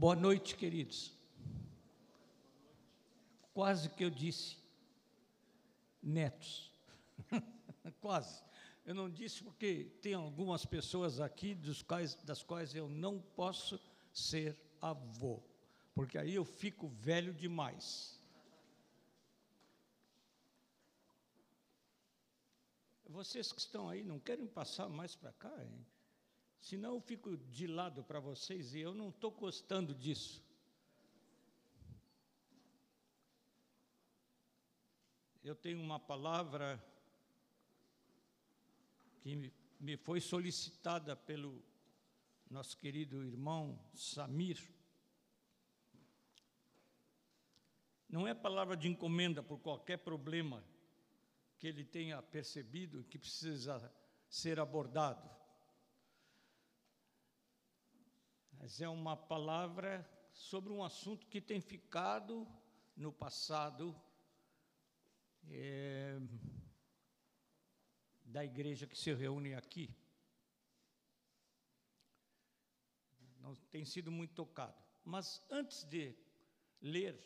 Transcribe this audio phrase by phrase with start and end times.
[0.00, 1.12] Boa noite, queridos.
[3.52, 4.56] Quase que eu disse
[6.02, 6.72] netos.
[8.00, 8.42] Quase.
[8.86, 13.78] Eu não disse porque tem algumas pessoas aqui dos quais, das quais eu não posso
[14.10, 15.42] ser avô,
[15.94, 18.20] porque aí eu fico velho demais.
[23.08, 25.84] Vocês que estão aí não querem passar mais para cá, hein?
[26.60, 30.44] Senão eu fico de lado para vocês e eu não estou gostando disso.
[35.42, 36.80] Eu tenho uma palavra
[39.22, 41.64] que me foi solicitada pelo
[42.50, 44.60] nosso querido irmão Samir.
[48.10, 50.64] Não é palavra de encomenda por qualquer problema
[51.58, 53.92] que ele tenha percebido que precisa
[54.28, 55.40] ser abordado.
[58.60, 62.46] mas é uma palavra sobre um assunto que tem ficado
[62.94, 63.98] no passado
[65.48, 66.20] é,
[68.22, 69.96] da igreja que se reúne aqui.
[73.38, 74.76] Não tem sido muito tocado.
[75.02, 76.14] Mas antes de
[76.82, 77.18] ler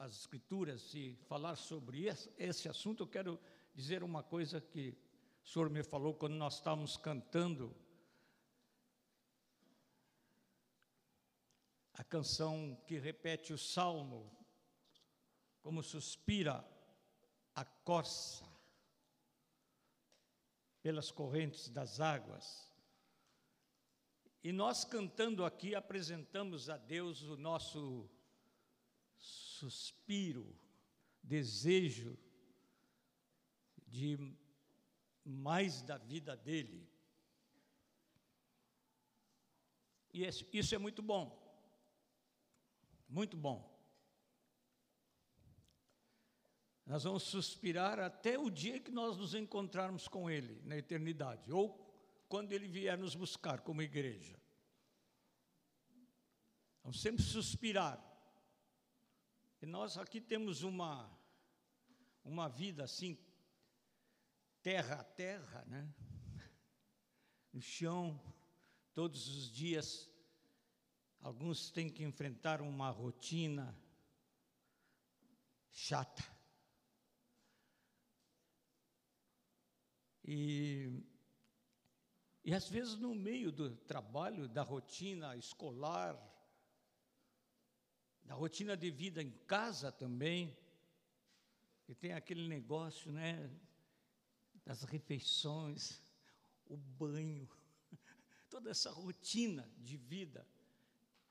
[0.00, 2.06] as escrituras e falar sobre
[2.38, 3.38] esse, assunto, eu quero
[3.74, 4.96] dizer uma coisa que
[5.44, 7.76] o senhor me falou quando nós estávamos cantando
[11.92, 14.34] a canção que repete o salmo,
[15.60, 16.66] como suspira
[17.54, 18.48] a corça
[20.80, 22.72] pelas correntes das águas.
[24.42, 28.08] E nós cantando aqui apresentamos a Deus o nosso
[29.60, 30.56] suspiro,
[31.22, 32.18] desejo
[33.86, 34.16] de
[35.24, 36.88] mais da vida dele.
[40.12, 41.24] E isso é muito bom.
[43.08, 43.68] Muito bom.
[46.86, 51.78] Nós vamos suspirar até o dia que nós nos encontrarmos com Ele, na eternidade, ou
[52.28, 54.40] quando Ele vier nos buscar como igreja.
[56.82, 58.09] Vamos sempre suspirar.
[59.60, 61.10] E nós aqui temos uma,
[62.24, 63.18] uma vida assim,
[64.62, 65.94] terra a terra, né?
[67.52, 68.20] No chão,
[68.94, 70.10] todos os dias
[71.22, 73.78] Alguns têm que enfrentar uma rotina
[75.70, 76.24] chata.
[80.24, 80.90] E,
[82.42, 86.16] e às vezes no meio do trabalho, da rotina escolar,
[88.30, 90.56] da rotina de vida em casa também,
[91.88, 93.50] e tem aquele negócio, né,
[94.64, 96.00] das refeições,
[96.64, 97.50] o banho,
[98.48, 100.46] toda essa rotina de vida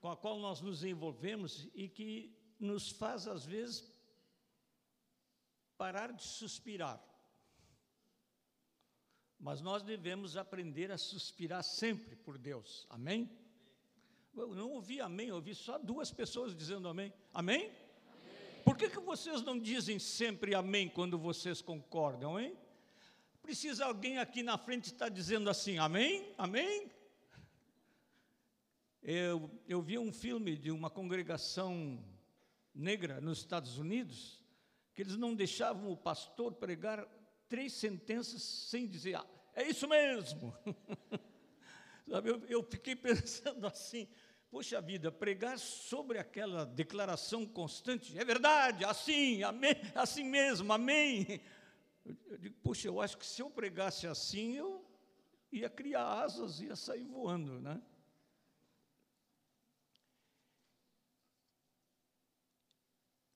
[0.02, 3.90] com a qual nós nos envolvemos e que nos faz, às vezes,
[5.78, 7.02] parar de suspirar.
[9.40, 12.86] Mas nós devemos aprender a suspirar sempre por Deus.
[12.90, 13.32] Amém?
[14.40, 17.14] Eu não ouvi amém, eu ouvi só duas pessoas dizendo amém.
[17.34, 17.66] Amém?
[17.66, 17.72] amém.
[18.64, 22.58] Por que, que vocês não dizem sempre amém quando vocês concordam, hein?
[23.42, 26.34] Precisa alguém aqui na frente estar dizendo assim, amém?
[26.38, 26.90] Amém?
[29.04, 32.02] Eu, eu vi um filme de uma congregação
[32.74, 34.42] negra nos Estados Unidos,
[34.96, 37.06] que eles não deixavam o pastor pregar
[37.50, 40.56] três sentenças sem dizer, ah, é isso mesmo.
[42.10, 44.08] Sabe, eu, eu fiquei pensando assim,
[44.50, 51.42] poxa vida, pregar sobre aquela declaração constante, é verdade, assim, amém, assim mesmo, amém.
[52.26, 54.86] Eu digo, poxa, eu acho que se eu pregasse assim, eu
[55.52, 57.82] ia criar asas, ia sair voando, né?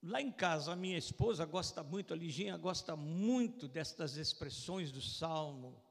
[0.02, 5.02] Lá em casa, a minha esposa gosta muito, a Liginha gosta muito destas expressões do
[5.02, 5.82] Salmo,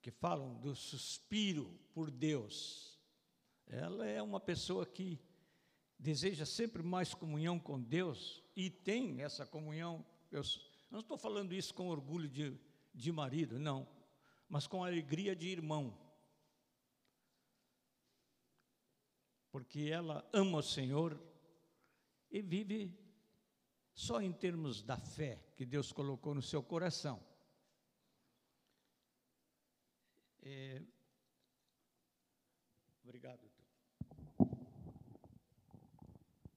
[0.00, 2.91] que falam do suspiro por Deus.
[3.72, 5.18] Ela é uma pessoa que
[5.98, 10.04] deseja sempre mais comunhão com Deus e tem essa comunhão.
[10.30, 10.42] Eu
[10.90, 12.60] não estou falando isso com orgulho de,
[12.94, 13.88] de marido, não,
[14.46, 15.98] mas com alegria de irmão.
[19.50, 21.18] Porque ela ama o Senhor
[22.30, 22.94] e vive
[23.94, 27.26] só em termos da fé que Deus colocou no seu coração.
[30.42, 30.82] É...
[33.02, 33.51] Obrigado.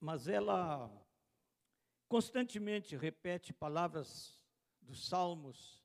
[0.06, 0.88] Mas ela
[2.06, 4.40] constantemente repete palavras
[4.80, 5.84] dos Salmos.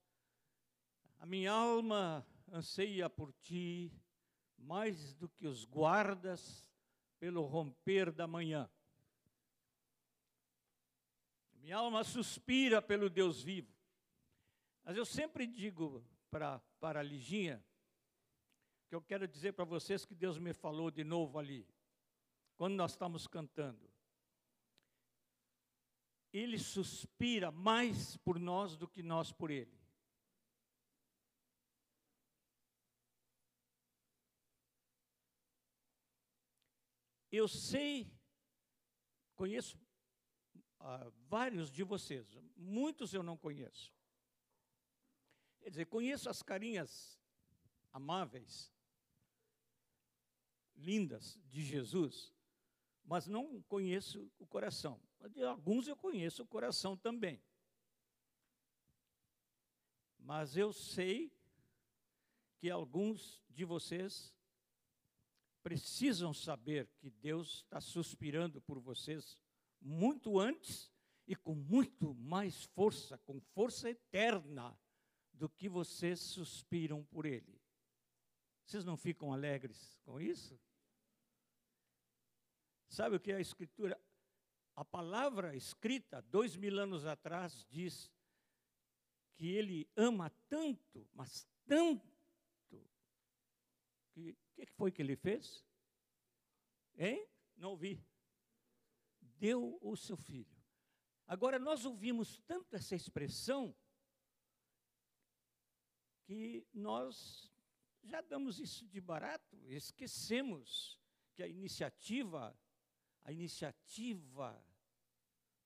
[1.17, 3.91] A minha alma anseia por ti
[4.59, 6.71] mais do que os guardas
[7.17, 8.69] pelo romper da manhã.
[11.55, 13.73] Minha alma suspira pelo Deus vivo.
[14.83, 17.65] Mas eu sempre digo para, para a Liginha,
[18.87, 21.67] que eu quero dizer para vocês que Deus me falou de novo ali,
[22.55, 23.90] quando nós estamos cantando.
[26.31, 29.81] Ele suspira mais por nós do que nós por ele.
[37.31, 38.11] Eu sei,
[39.35, 39.77] conheço
[40.81, 43.93] uh, vários de vocês, muitos eu não conheço.
[45.61, 47.17] Quer dizer, conheço as carinhas
[47.93, 48.73] amáveis,
[50.75, 52.33] lindas de Jesus,
[53.03, 55.01] mas não conheço o coração.
[55.29, 57.41] De alguns eu conheço o coração também.
[60.17, 61.31] Mas eu sei
[62.57, 64.33] que alguns de vocês
[65.63, 69.37] precisam saber que Deus está suspirando por vocês
[69.79, 70.91] muito antes
[71.27, 74.77] e com muito mais força, com força eterna,
[75.33, 77.59] do que vocês suspiram por Ele.
[78.63, 80.59] Vocês não ficam alegres com isso?
[82.91, 83.99] Sabe o que é a Escritura?
[84.75, 88.11] A palavra escrita dois mil anos atrás diz
[89.35, 92.07] que Ele ama tanto, mas tanto,
[94.11, 95.65] que o que foi que Ele fez?
[96.97, 97.27] Hein?
[97.57, 98.05] Não ouvi
[99.41, 100.55] deu o seu filho.
[101.25, 103.75] Agora, nós ouvimos tanto essa expressão
[106.25, 107.51] que nós
[108.03, 110.99] já damos isso de barato, esquecemos
[111.33, 112.55] que a iniciativa,
[113.23, 114.63] a iniciativa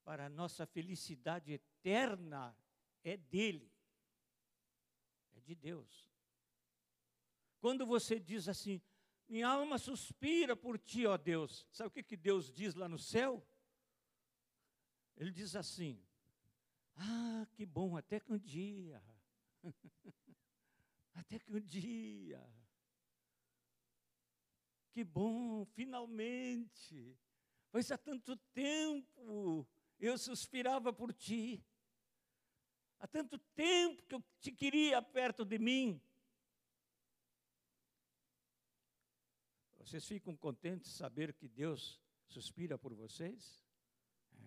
[0.04, 2.56] para a nossa felicidade eterna
[3.04, 3.72] é dele,
[5.34, 6.10] é de Deus.
[7.60, 8.82] Quando você diz assim,
[9.28, 13.00] minha alma suspira por ti, ó Deus, sabe o que, que Deus diz lá no
[13.00, 13.46] céu?
[15.18, 16.00] Ele diz assim:
[16.96, 19.02] Ah, que bom, até que um dia.
[21.14, 22.48] até que um dia.
[24.92, 27.18] Que bom, finalmente.
[27.76, 29.68] Pois há tanto tempo
[30.00, 31.62] eu suspirava por ti.
[32.98, 36.02] Há tanto tempo que eu te queria perto de mim.
[39.78, 43.62] Vocês ficam contentes de saber que Deus suspira por vocês?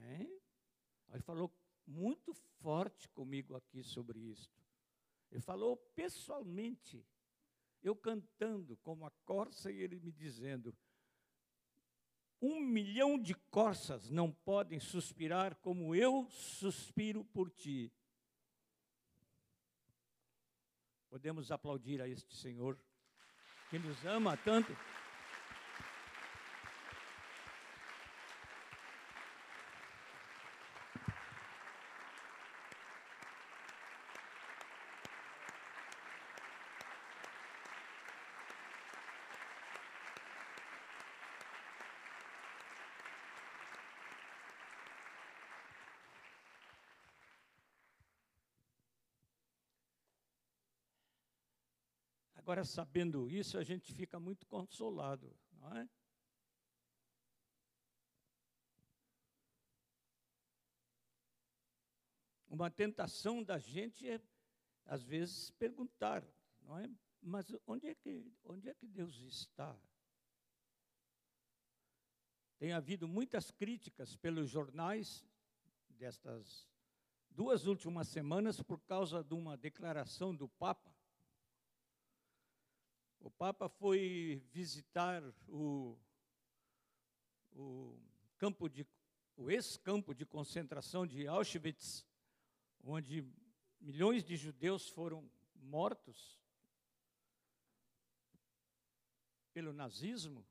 [0.00, 0.40] Hein?
[1.10, 1.54] Ele falou
[1.86, 4.50] muito forte comigo aqui sobre isso.
[5.30, 7.06] Ele falou pessoalmente,
[7.82, 10.74] eu cantando como a corça e ele me dizendo:
[12.40, 17.92] um milhão de corças não podem suspirar como eu suspiro por ti.
[21.08, 22.78] Podemos aplaudir a este Senhor
[23.70, 24.76] que nos ama tanto.
[52.48, 55.86] Agora, sabendo isso, a gente fica muito consolado, não é?
[62.48, 64.18] Uma tentação da gente é,
[64.86, 66.24] às vezes, perguntar,
[66.62, 66.90] não é?
[67.20, 69.78] Mas onde é que, onde é que Deus está?
[72.56, 75.22] Tem havido muitas críticas pelos jornais
[75.90, 76.66] destas
[77.28, 80.97] duas últimas semanas por causa de uma declaração do Papa
[83.20, 85.98] o Papa foi visitar o,
[87.52, 87.98] o
[88.36, 88.86] campo de
[89.36, 92.04] o ex-campo de concentração de Auschwitz,
[92.82, 93.24] onde
[93.80, 96.40] milhões de judeus foram mortos
[99.52, 100.44] pelo nazismo.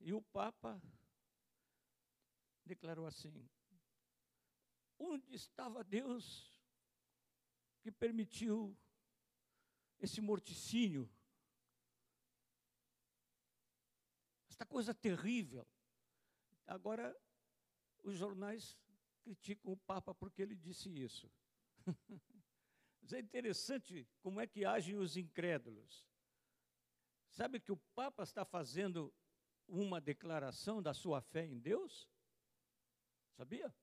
[0.00, 0.82] E o Papa
[2.64, 3.48] declarou assim:
[4.98, 6.52] Onde estava Deus
[7.80, 8.76] que permitiu
[10.04, 11.10] esse morticínio,
[14.48, 15.66] esta coisa terrível.
[16.66, 17.16] Agora,
[18.02, 18.78] os jornais
[19.22, 21.30] criticam o Papa porque ele disse isso.
[23.02, 26.06] Mas é interessante como é que agem os incrédulos.
[27.30, 29.12] Sabe que o Papa está fazendo
[29.66, 32.08] uma declaração da sua fé em Deus?
[33.36, 33.74] Sabia?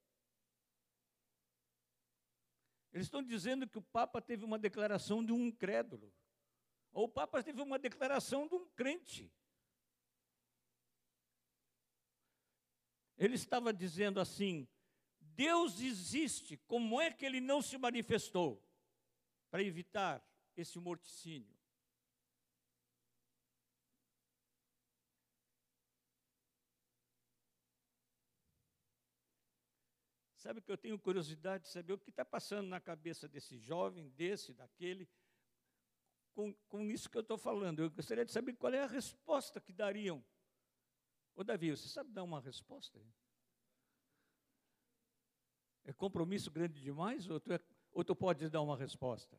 [2.94, 6.14] Eles estão dizendo que o Papa teve uma declaração de um incrédulo.
[6.92, 9.32] Ou o Papa teve uma declaração de um crente.
[13.18, 14.68] Ele estava dizendo assim:
[15.20, 18.62] Deus existe, como é que ele não se manifestou?
[19.50, 20.26] Para evitar
[20.58, 21.61] esse morticínio.
[30.42, 34.10] Sabe que eu tenho curiosidade de saber o que está passando na cabeça desse jovem,
[34.10, 35.08] desse, daquele,
[36.34, 37.78] com, com isso que eu estou falando.
[37.78, 40.26] Eu gostaria de saber qual é a resposta que dariam.
[41.36, 43.00] Ô Davi, você sabe dar uma resposta?
[45.84, 47.60] É compromisso grande demais ou tu, é,
[47.92, 49.38] ou tu pode dar uma resposta?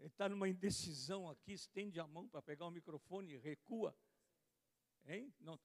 [0.00, 3.96] Ele está numa indecisão aqui, estende a mão para pegar o microfone e recua.
[5.04, 5.32] Hein?
[5.38, 5.56] Não,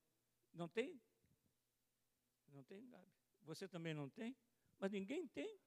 [0.53, 1.01] não tem?
[2.48, 3.12] Não tem, Gabi?
[3.43, 4.36] Você também não tem?
[4.79, 5.60] Mas ninguém tem.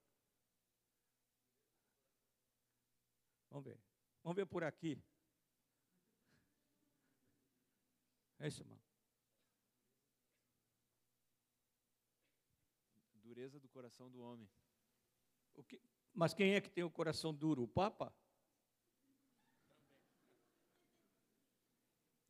[3.50, 3.80] Vamos ver.
[4.22, 5.02] Vamos ver por aqui.
[8.38, 8.80] É isso, irmão.
[13.22, 14.50] Dureza do coração do homem.
[15.66, 15.80] Que?
[16.12, 17.62] Mas quem é que tem o coração duro?
[17.62, 18.14] O Papa?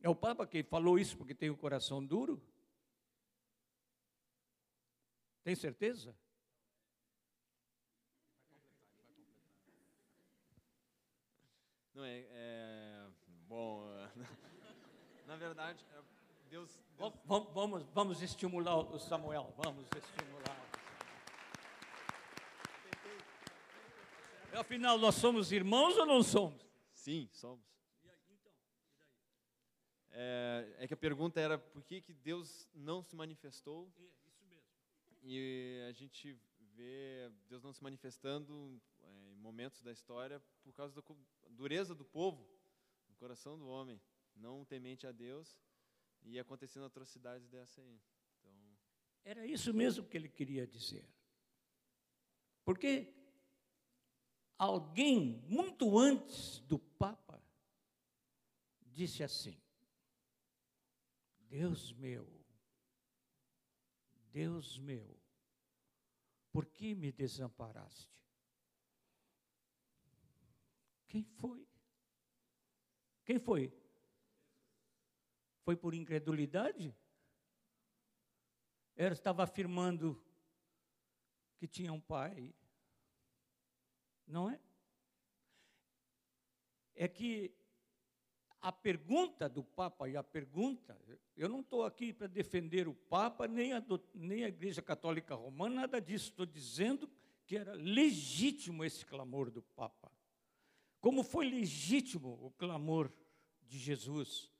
[0.05, 2.39] É o Papa que falou isso porque tem o coração duro?
[5.43, 6.15] Tem certeza?
[11.91, 13.07] Não é, é
[13.47, 13.81] bom.
[15.25, 16.01] Na verdade, é,
[16.51, 16.69] Deus.
[16.99, 17.13] Deus...
[17.25, 19.51] Vamos, vamos, vamos estimular o Samuel.
[19.57, 20.69] Vamos estimular.
[24.53, 26.63] Afinal, nós somos irmãos ou não somos?
[26.93, 27.74] Sim, somos.
[30.17, 33.91] É, é, que a pergunta era por que, que Deus não se manifestou?
[33.97, 34.71] É, isso mesmo.
[35.21, 36.39] E a gente
[36.73, 41.03] vê Deus não se manifestando é, em momentos da história por causa da
[41.49, 42.47] dureza do povo,
[43.09, 43.99] do coração do homem,
[44.33, 45.61] não temente a Deus
[46.23, 47.99] e acontecendo atrocidades dessa aí.
[48.39, 48.53] Então,
[49.25, 51.05] era isso mesmo que ele queria dizer.
[52.63, 53.13] Porque
[54.57, 57.43] alguém muito antes do Papa
[58.81, 59.64] disse assim:
[61.49, 62.27] Deus meu,
[64.31, 65.19] Deus meu,
[66.51, 68.09] por que me desamparaste?
[71.07, 71.67] Quem foi?
[73.23, 73.73] Quem foi?
[75.63, 76.95] Foi por incredulidade?
[78.95, 80.21] Ela estava afirmando
[81.57, 82.53] que tinha um pai.
[84.27, 84.59] Não é?
[86.95, 87.53] É que
[88.65, 90.99] a pergunta do Papa e a pergunta,
[91.37, 93.83] eu não estou aqui para defender o Papa nem a,
[94.15, 96.31] nem a Igreja Católica Romana, nada disso.
[96.31, 97.07] Estou dizendo
[97.45, 100.11] que era legítimo esse clamor do Papa.
[100.99, 103.13] Como foi legítimo o clamor
[103.67, 104.51] de Jesus.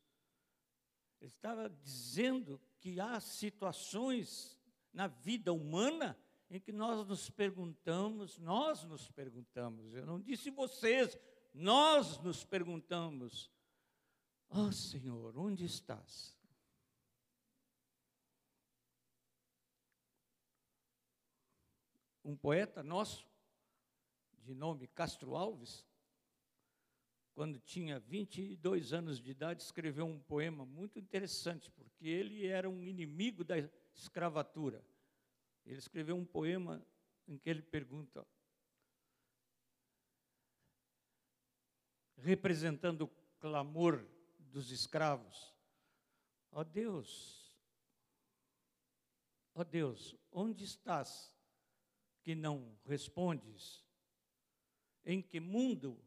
[1.19, 4.61] Ele estava dizendo que há situações
[4.93, 6.15] na vida humana
[6.47, 11.17] em que nós nos perguntamos, nós nos perguntamos, eu não disse vocês,
[11.51, 13.49] nós nos perguntamos,
[14.49, 16.35] Ó oh, Senhor, onde estás?
[22.23, 23.27] Um poeta nosso,
[24.39, 25.85] de nome Castro Alves,
[27.35, 32.81] quando tinha 22 anos de idade, escreveu um poema muito interessante, porque ele era um
[32.81, 33.55] inimigo da
[33.93, 34.81] escravatura.
[35.65, 36.81] Ele escreveu um poema
[37.27, 38.25] em que ele pergunta,
[42.15, 44.03] representando o clamor
[44.55, 45.53] dos escravos.
[46.49, 47.53] Ó oh Deus,
[49.53, 51.35] ó oh Deus, onde estás
[52.21, 53.85] que não respondes?
[55.03, 56.01] Em que mundo,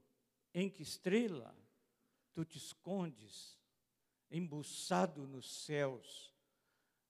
[0.55, 1.55] em que estrela
[2.33, 3.61] tu te escondes,
[4.31, 6.35] embuçado nos céus?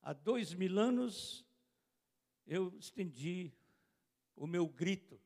[0.02, 1.47] Há dois mil anos
[2.49, 3.52] eu estendi
[4.35, 5.21] o meu grito,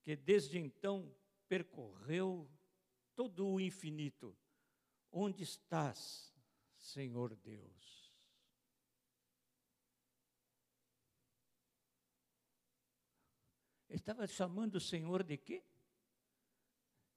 [0.00, 1.12] que desde então
[1.48, 2.48] percorreu
[3.16, 4.38] todo o infinito
[5.10, 6.32] Onde estás,
[6.76, 7.90] Senhor Deus?
[13.88, 15.64] Estava chamando o Senhor de quê?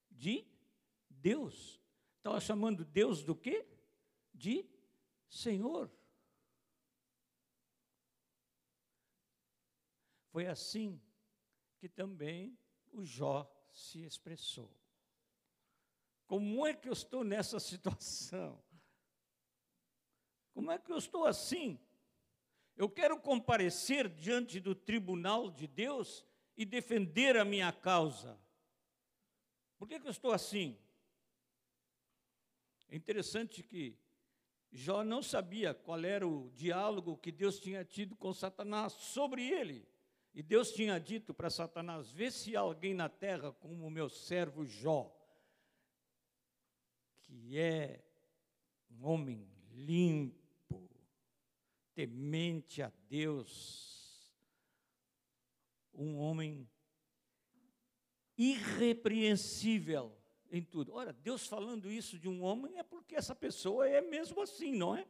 [0.09, 0.45] De
[1.07, 1.79] Deus.
[2.17, 3.67] Estava chamando Deus do quê?
[4.33, 4.65] De
[5.29, 5.91] Senhor.
[10.31, 10.99] Foi assim
[11.77, 12.57] que também
[12.91, 14.82] o Jó se expressou.
[16.33, 18.59] Como é que eu estou nessa situação?
[20.51, 21.79] Como é que eu estou assim?
[22.75, 26.25] Eu quero comparecer diante do tribunal de Deus
[26.57, 28.35] e defender a minha causa.
[29.77, 30.75] Por que, que eu estou assim?
[32.89, 33.95] É interessante que
[34.71, 39.87] Jó não sabia qual era o diálogo que Deus tinha tido com Satanás sobre ele.
[40.33, 44.09] E Deus tinha dito para Satanás: Vê se há alguém na terra como o meu
[44.09, 45.15] servo Jó,
[47.33, 47.99] que é
[48.91, 50.87] um homem limpo,
[51.95, 54.31] temente a Deus,
[55.93, 56.69] um homem
[58.37, 60.15] irrepreensível
[60.51, 60.93] em tudo.
[60.93, 64.95] Ora, Deus falando isso de um homem é porque essa pessoa é mesmo assim, não
[64.95, 65.07] é?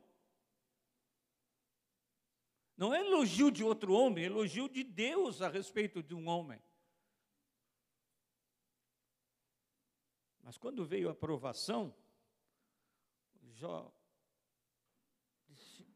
[2.77, 6.62] Não é elogio de outro homem, é elogio de Deus a respeito de um homem.
[10.42, 11.94] Mas quando veio a aprovação,
[13.63, 13.96] Jó
[15.48, 15.88] disse: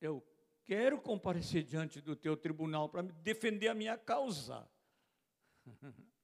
[0.00, 0.24] Eu
[0.64, 4.70] quero comparecer diante do teu tribunal para defender a minha causa.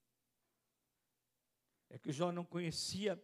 [1.95, 3.23] É que Jó não conhecia,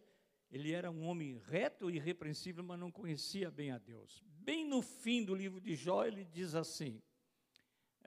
[0.51, 4.23] ele era um homem reto e irrepreensível, mas não conhecia bem a Deus.
[4.27, 7.01] Bem no fim do livro de Jó, ele diz assim: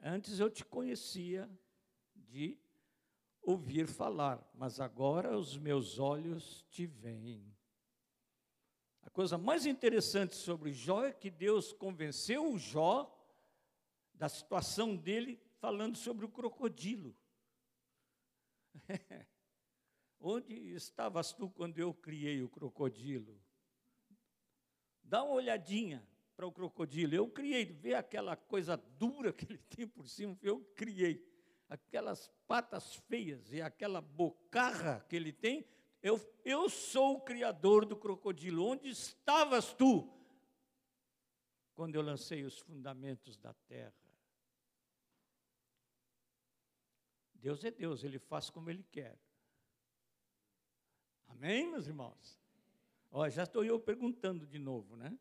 [0.00, 1.50] Antes eu te conhecia
[2.14, 2.56] de
[3.40, 7.52] ouvir falar, mas agora os meus olhos te veem.
[9.12, 13.14] Coisa mais interessante sobre Jó é que Deus convenceu o Jó
[14.14, 17.14] da situação dele falando sobre o crocodilo.
[20.18, 23.38] Onde estavas tu quando eu criei o crocodilo?
[25.02, 27.14] Dá uma olhadinha para o crocodilo.
[27.14, 31.30] Eu criei, vê aquela coisa dura que ele tem por cima, eu criei.
[31.68, 35.66] Aquelas patas feias e aquela bocarra que ele tem,
[36.02, 38.66] eu, eu sou o criador do crocodilo.
[38.66, 40.12] Onde estavas tu
[41.74, 43.94] quando eu lancei os fundamentos da terra?
[47.34, 49.18] Deus é Deus, ele faz como ele quer.
[51.26, 52.38] Amém, meus irmãos?
[53.10, 55.18] Ó, já estou eu perguntando de novo, né?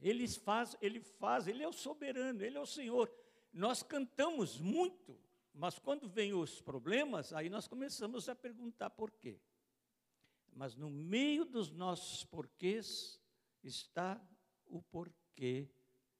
[0.00, 3.12] Ele faz, ele faz, ele é o soberano, ele é o Senhor.
[3.52, 5.18] Nós cantamos muito,
[5.58, 9.40] mas quando vem os problemas, aí nós começamos a perguntar por quê.
[10.52, 13.20] Mas no meio dos nossos porquês
[13.62, 14.20] está
[14.66, 15.68] o porquê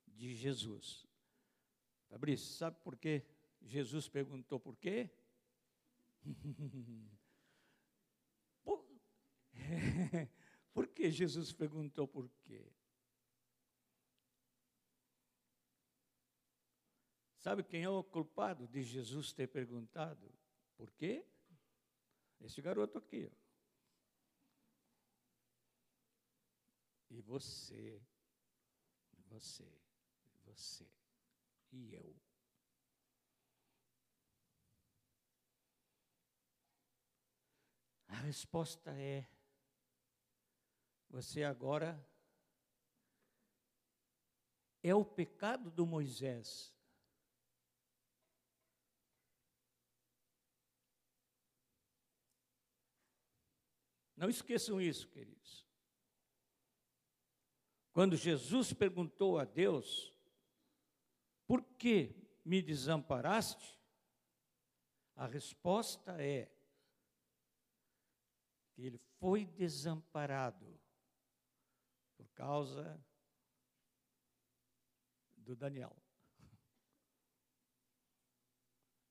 [0.07, 1.07] de Jesus.
[2.09, 3.25] Fabrício, sabe por quê?
[3.63, 5.09] Jesus perguntou por quê?
[10.73, 12.73] por que Jesus perguntou por quê?
[17.39, 20.33] Sabe quem é o culpado de Jesus ter perguntado
[20.77, 21.25] por quê?
[22.41, 23.31] Esse garoto aqui.
[23.31, 23.49] Ó.
[27.11, 28.03] E você,
[29.29, 29.67] você,
[30.45, 30.87] você,
[31.73, 32.15] e eu.
[38.09, 39.27] A resposta é
[41.11, 42.07] você agora
[44.83, 46.78] é o pecado do Moisés.
[54.19, 55.65] Não esqueçam isso, queridos.
[57.93, 60.13] Quando Jesus perguntou a Deus:
[61.47, 63.79] Por que me desamparaste?
[65.15, 66.53] A resposta é:
[68.73, 70.81] que ele foi desamparado
[72.17, 73.01] por causa
[75.37, 75.97] do Daniel.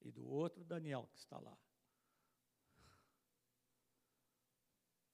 [0.02, 1.58] E do outro Daniel que está lá.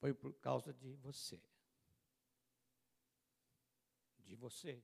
[0.03, 1.41] Foi por causa de você.
[4.25, 4.83] De você.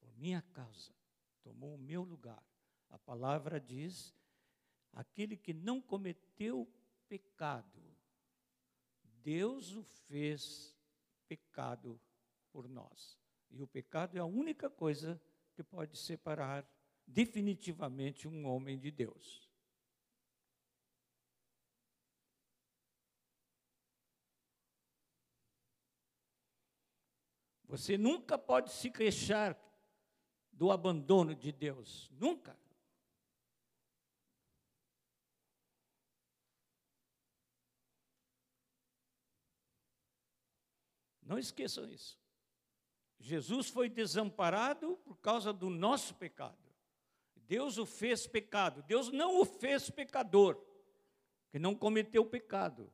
[0.00, 0.94] Por minha causa.
[1.42, 2.42] Tomou o meu lugar.
[2.88, 4.14] A palavra diz:
[4.94, 6.66] aquele que não cometeu
[7.06, 7.82] pecado,
[9.22, 10.74] Deus o fez
[11.28, 12.00] pecado
[12.50, 13.20] por nós.
[13.50, 15.20] E o pecado é a única coisa
[15.52, 16.66] que pode separar
[17.06, 19.43] definitivamente um homem de Deus.
[27.76, 29.58] Você nunca pode se queixar
[30.52, 32.56] do abandono de Deus, nunca.
[41.20, 42.16] Não esqueçam isso.
[43.18, 46.72] Jesus foi desamparado por causa do nosso pecado.
[47.34, 48.84] Deus o fez pecado.
[48.84, 50.64] Deus não o fez pecador,
[51.50, 52.92] que não cometeu pecado.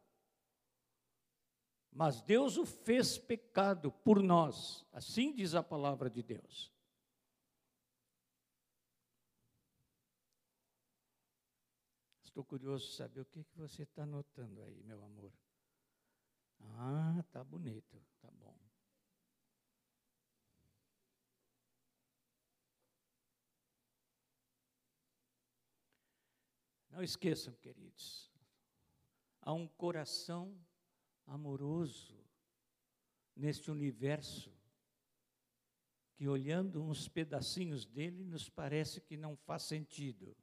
[1.92, 6.72] Mas Deus o fez pecado por nós, assim diz a palavra de Deus.
[12.22, 15.33] Estou curioso de saber o que, que você está notando aí, meu amor.
[16.61, 18.57] Ah, tá bonito, tá bom.
[26.90, 28.31] Não esqueçam, queridos,
[29.40, 30.57] há um coração
[31.26, 32.18] amoroso
[33.37, 34.52] neste universo
[36.14, 40.37] que, olhando uns pedacinhos dele, nos parece que não faz sentido.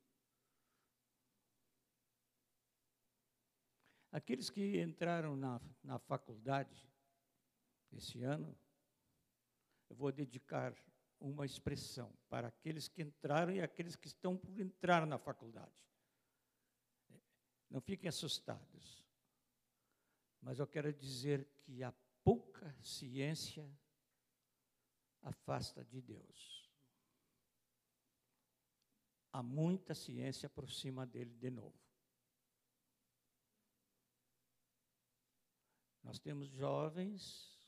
[4.12, 6.90] Aqueles que entraram na, na faculdade
[7.92, 8.58] esse ano,
[9.90, 10.76] eu vou dedicar
[11.20, 15.72] uma expressão para aqueles que entraram e aqueles que estão por entrar na faculdade.
[17.70, 19.07] Não fiquem assustados.
[20.48, 23.70] Mas eu quero dizer que a pouca ciência
[25.22, 26.72] afasta de Deus.
[29.34, 31.78] Há muita ciência aproxima dele de novo.
[36.02, 37.60] Nós temos jovens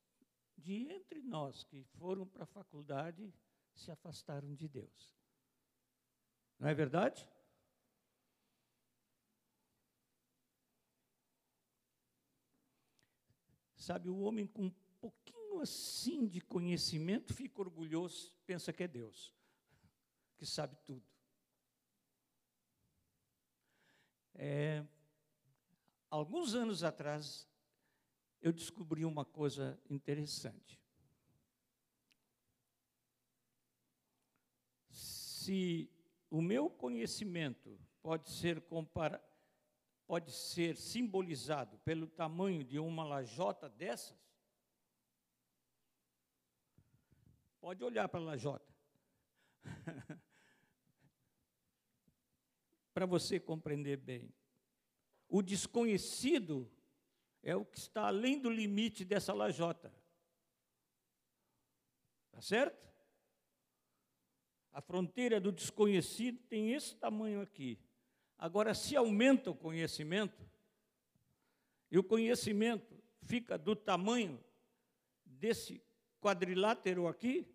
[0.58, 3.36] de entre nós que foram para a faculdade
[3.76, 5.20] se afastaram de Deus.
[6.58, 7.28] Não é verdade?
[13.90, 19.34] Sabe, o homem com um pouquinho assim de conhecimento fica orgulhoso, pensa que é Deus,
[20.38, 21.04] que sabe tudo.
[24.36, 24.86] É,
[26.08, 27.50] alguns anos atrás,
[28.40, 30.80] eu descobri uma coisa interessante.
[34.92, 35.90] Se
[36.30, 39.24] o meu conhecimento pode ser comparado,
[40.10, 44.18] pode ser simbolizado pelo tamanho de uma lajota dessas,
[47.62, 48.74] pode olhar para a lajota.
[52.92, 54.34] para você compreender bem.
[55.28, 56.68] O desconhecido
[57.44, 59.94] é o que está além do limite dessa lajota.
[62.32, 62.92] Tá certo?
[64.72, 67.80] A fronteira do desconhecido tem esse tamanho aqui.
[68.40, 70.50] Agora, se aumenta o conhecimento,
[71.92, 74.42] e o conhecimento fica do tamanho
[75.26, 75.84] desse
[76.22, 77.46] quadrilátero aqui,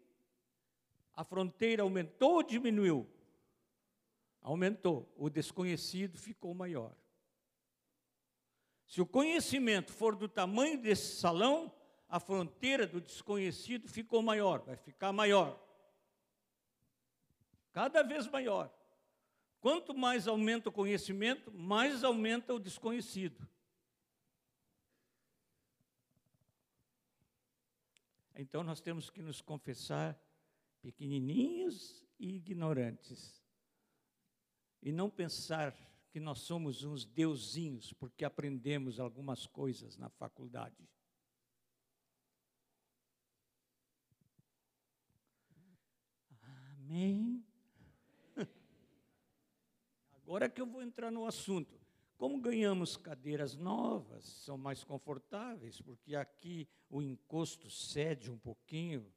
[1.14, 3.08] a fronteira aumentou ou diminuiu?
[4.42, 5.10] Aumentou.
[5.16, 6.94] O desconhecido ficou maior.
[8.86, 11.72] Se o conhecimento for do tamanho desse salão,
[12.08, 15.58] a fronteira do desconhecido ficou maior, vai ficar maior.
[17.72, 18.70] Cada vez maior.
[19.64, 23.48] Quanto mais aumenta o conhecimento, mais aumenta o desconhecido.
[28.34, 30.20] Então nós temos que nos confessar
[30.82, 33.42] pequenininhos e ignorantes.
[34.82, 35.74] E não pensar
[36.10, 40.86] que nós somos uns deusinhos porque aprendemos algumas coisas na faculdade.
[46.42, 47.53] Amém.
[50.26, 51.78] Agora que eu vou entrar no assunto.
[52.16, 59.12] Como ganhamos cadeiras novas, são mais confortáveis, porque aqui o encosto cede um pouquinho,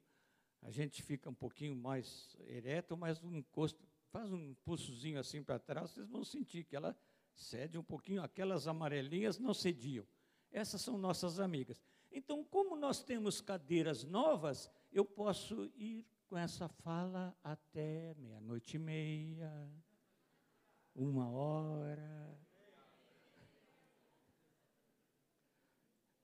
[0.60, 5.58] a gente fica um pouquinho mais ereto, mas o encosto faz um pulsozinho assim para
[5.58, 6.94] trás, vocês vão sentir que ela
[7.34, 10.06] cede um pouquinho, aquelas amarelinhas não cediam.
[10.50, 11.82] Essas são nossas amigas.
[12.12, 18.78] Então, como nós temos cadeiras novas, eu posso ir com essa fala até meia-noite e
[18.78, 19.72] meia,
[20.98, 22.36] uma hora.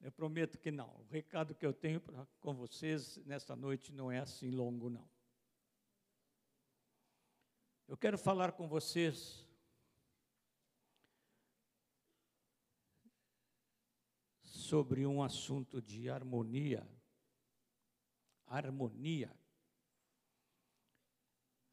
[0.01, 0.89] Eu prometo que não.
[1.01, 5.09] O recado que eu tenho pra, com vocês nesta noite não é assim longo, não.
[7.87, 9.47] Eu quero falar com vocês
[14.43, 16.87] sobre um assunto de harmonia.
[18.47, 19.35] Harmonia.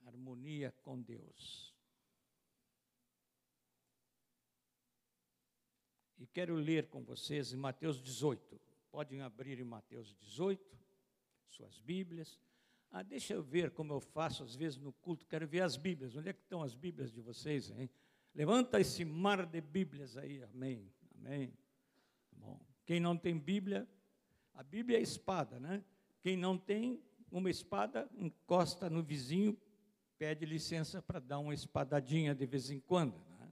[0.05, 1.71] Harmonia com Deus.
[6.20, 8.59] E quero ler com vocês em Mateus 18.
[8.91, 10.77] Podem abrir em Mateus 18,
[11.47, 12.39] suas Bíblias.
[12.89, 16.15] Ah, deixa eu ver como eu faço às vezes no culto, quero ver as Bíblias.
[16.15, 17.89] Onde é que estão as Bíblias de vocês, hein?
[18.33, 21.53] Levanta esse mar de Bíblias aí, amém, amém.
[22.31, 23.87] Bom, quem não tem Bíblia,
[24.53, 25.83] a Bíblia é espada, né?
[26.21, 29.57] Quem não tem uma espada, encosta no vizinho,
[30.17, 33.17] pede licença para dar uma espadadinha de vez em quando.
[33.39, 33.49] Né?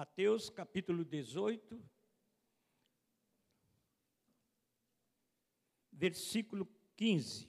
[0.00, 1.78] Mateus capítulo 18,
[5.92, 7.46] versículo 15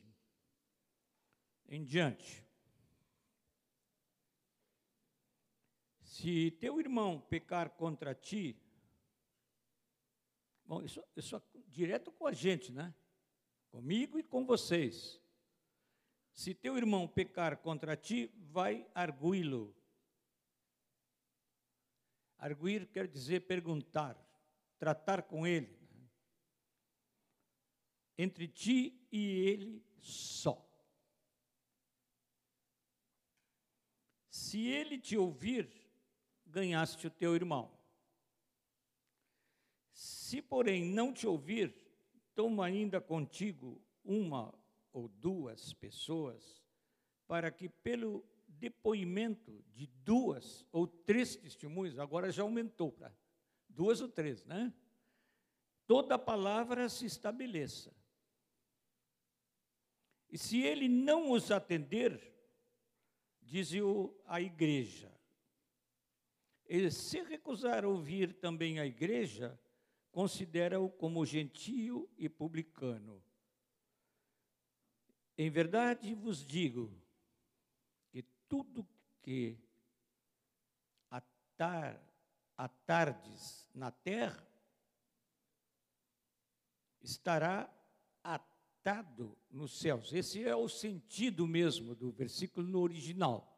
[1.69, 2.45] em diante.
[6.01, 8.61] Se teu irmão pecar contra ti,
[10.65, 12.93] bom, isso, isso é direto com a gente, né?
[13.69, 15.21] Comigo e com vocês.
[16.33, 19.73] Se teu irmão pecar contra ti, vai arguí-lo.
[22.41, 24.17] Arguir quer dizer perguntar,
[24.79, 25.77] tratar com ele.
[25.91, 26.09] Né?
[28.17, 30.67] Entre ti e ele só.
[34.27, 35.71] Se ele te ouvir,
[36.47, 37.71] ganhaste o teu irmão.
[39.93, 41.71] Se, porém, não te ouvir,
[42.33, 44.51] toma ainda contigo uma
[44.91, 46.65] ou duas pessoas,
[47.27, 48.25] para que pelo
[48.61, 53.11] depoimento de duas ou três testemunhas, agora já aumentou para
[53.67, 54.71] duas ou três, né?
[55.87, 57.91] Toda palavra se estabeleça.
[60.29, 62.21] E se ele não os atender,
[63.41, 65.11] diz-o a igreja,
[66.69, 69.59] e se recusar ouvir também a igreja,
[70.11, 73.21] considera-o como gentio e publicano.
[75.35, 77.00] Em verdade vos digo
[78.51, 78.85] tudo
[79.21, 79.57] que
[81.09, 81.97] atar,
[82.57, 84.45] atardes na terra
[87.01, 87.73] estará
[88.21, 90.11] atado nos céus.
[90.11, 93.57] Esse é o sentido mesmo do versículo no original.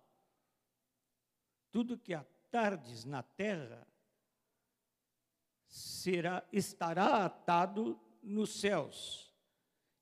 [1.71, 3.87] Tudo que atar tardes na terra,
[5.67, 9.33] será, estará atado nos céus.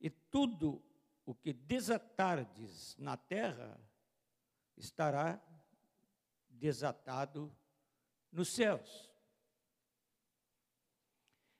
[0.01, 0.83] E tudo
[1.25, 3.79] o que desatardes na terra
[4.77, 5.41] estará
[6.49, 7.55] desatado
[8.31, 9.11] nos céus.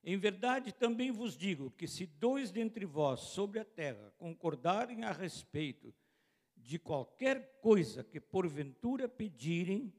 [0.04, 5.12] Em verdade, também vos digo que se dois dentre vós sobre a terra concordarem a
[5.12, 5.94] respeito
[6.58, 9.94] de qualquer coisa que porventura pedirem,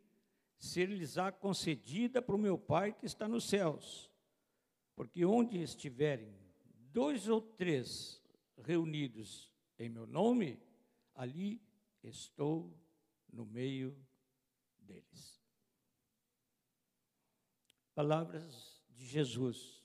[0.59, 4.11] ser-lhes-á concedida para o meu Pai que está nos céus.
[4.95, 6.37] Porque onde estiverem
[6.93, 8.23] dois ou três
[8.59, 10.61] reunidos em meu nome,
[11.15, 11.61] ali
[12.03, 12.73] estou
[13.33, 13.97] no meio
[14.79, 15.41] deles.
[17.95, 19.83] Palavras de Jesus.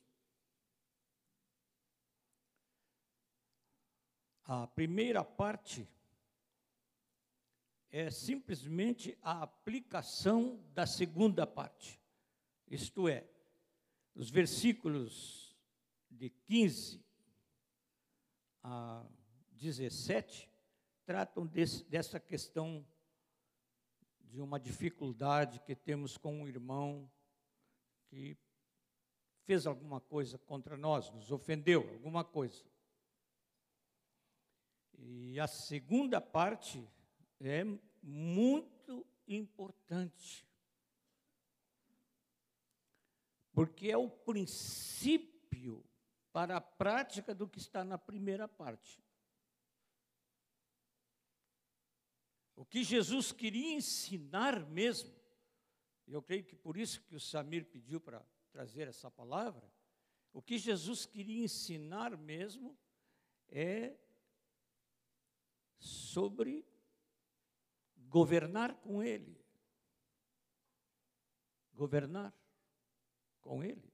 [4.43, 5.87] A primeira parte
[7.89, 11.99] é simplesmente a aplicação da segunda parte.
[12.67, 13.27] Isto é,
[14.13, 15.57] os versículos
[16.09, 17.03] de 15
[18.63, 19.05] a
[19.51, 20.49] 17
[21.05, 22.85] tratam desse, dessa questão
[24.27, 27.09] de uma dificuldade que temos com um irmão
[28.07, 28.37] que
[29.45, 32.65] fez alguma coisa contra nós, nos ofendeu, alguma coisa.
[34.97, 36.85] E a segunda parte
[37.39, 37.63] é
[38.01, 40.47] muito importante.
[43.53, 45.83] Porque é o princípio
[46.31, 49.01] para a prática do que está na primeira parte.
[52.57, 55.13] O que Jesus queria ensinar mesmo,
[56.07, 59.71] eu creio que por isso que o Samir pediu para trazer essa palavra,
[60.33, 62.75] o que Jesus queria ensinar mesmo
[63.47, 63.95] é
[65.77, 66.65] sobre
[68.09, 69.39] governar com Ele.
[71.75, 72.35] Governar
[73.39, 73.93] com Ele.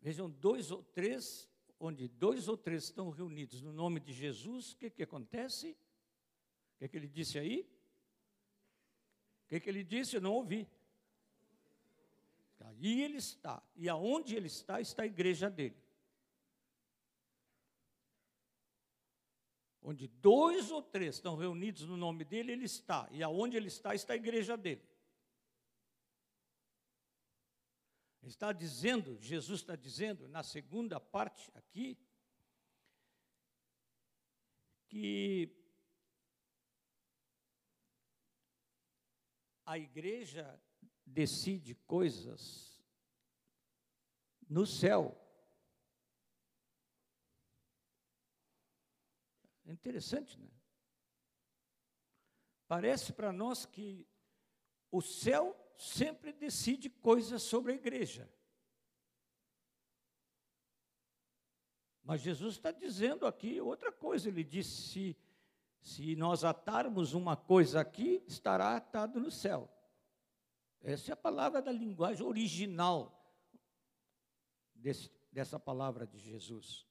[0.00, 1.46] Vejam, dois ou três,
[1.78, 5.76] onde dois ou três estão reunidos no nome de Jesus, o que, que acontece?
[6.82, 7.60] Que, que ele disse aí?
[9.44, 10.16] O que, que ele disse?
[10.16, 10.68] Eu não ouvi.
[12.58, 13.62] Aí ele está.
[13.76, 15.76] E aonde ele está, está a igreja dele.
[19.80, 23.08] Onde dois ou três estão reunidos no nome dele, ele está.
[23.12, 24.82] E aonde ele está, está a igreja dele.
[28.22, 31.96] Ele está dizendo, Jesus está dizendo, na segunda parte aqui,
[34.88, 35.61] que
[39.64, 40.60] a igreja
[41.06, 42.80] decide coisas
[44.48, 45.18] no céu
[49.72, 50.50] É interessante, né?
[52.66, 54.06] Parece para nós que
[54.90, 58.30] o céu sempre decide coisas sobre a igreja.
[62.02, 64.28] Mas Jesus está dizendo aqui outra coisa.
[64.28, 65.16] Ele disse: se,
[65.82, 69.68] se nós atarmos uma coisa aqui, estará atado no céu.
[70.80, 73.20] Essa é a palavra da linguagem original
[74.74, 76.86] desse, dessa palavra de Jesus.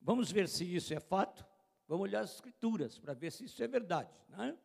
[0.00, 1.46] Vamos ver se isso é fato?
[1.86, 4.14] Vamos olhar as escrituras para ver se isso é verdade.
[4.28, 4.58] Né?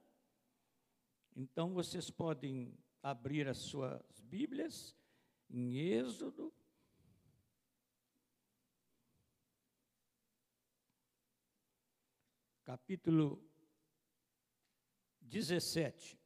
[1.36, 4.96] Então vocês podem abrir as suas Bíblias
[5.50, 6.54] em Êxodo.
[12.66, 13.40] Capítulo
[15.22, 16.20] 17.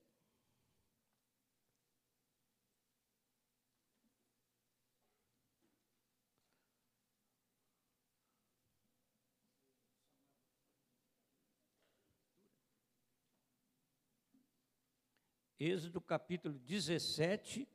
[15.60, 17.68] Êxodo capítulo 17,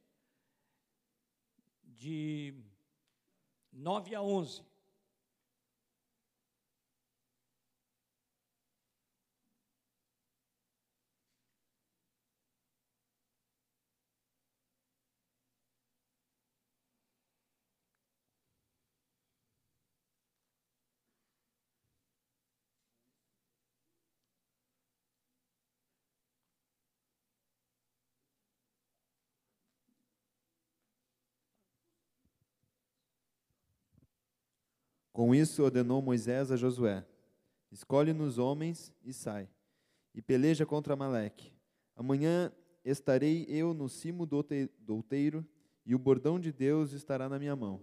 [1.82, 2.54] de
[3.70, 4.73] 9 a 11.
[35.14, 37.06] Com isso ordenou Moisés a Josué:
[37.70, 39.48] Escolhe-nos homens e sai,
[40.12, 41.52] e peleja contra Maleque.
[41.94, 42.50] Amanhã
[42.84, 44.44] estarei eu no cimo do
[44.88, 45.46] outeiro,
[45.86, 47.80] e o bordão de Deus estará na minha mão.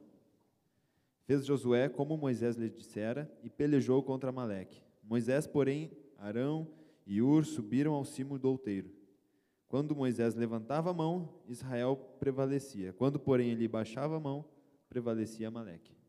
[1.24, 4.84] Fez Josué como Moisés lhe dissera, e pelejou contra Maleque.
[5.02, 6.67] Moisés, porém, Arão
[7.08, 8.91] e Ur subiram ao cimo do outeiro.
[9.70, 12.91] Quando Moisés levantava a mão, Israel prevalecia.
[12.91, 14.44] Quando, porém, ele baixava a mão,
[14.89, 16.01] prevalecia Maleque.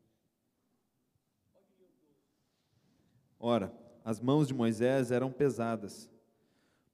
[3.45, 6.09] Ora, as mãos de Moisés eram pesadas.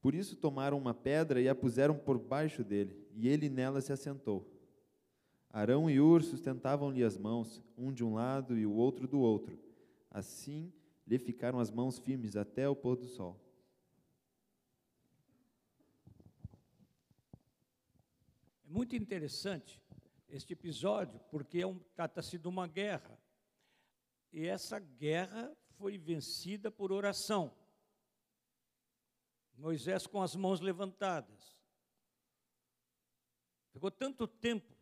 [0.01, 3.93] Por isso tomaram uma pedra e a puseram por baixo dele, e ele nela se
[3.93, 4.51] assentou.
[5.51, 9.59] Arão e Ur sustentavam-lhe as mãos, um de um lado e o outro do outro.
[10.11, 10.73] Assim
[11.07, 13.39] lhe ficaram as mãos firmes até o pôr do sol.
[18.67, 19.83] É muito interessante
[20.31, 23.19] este episódio, porque é um, trata-se de uma guerra.
[24.33, 27.57] E essa guerra foi vencida por oração.
[29.57, 31.57] Moisés com as mãos levantadas.
[33.73, 34.77] Ficou tanto tempo,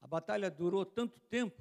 [0.00, 1.60] a batalha durou tanto tempo,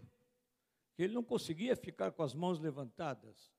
[0.93, 3.51] que ele não conseguia ficar com as mãos levantadas.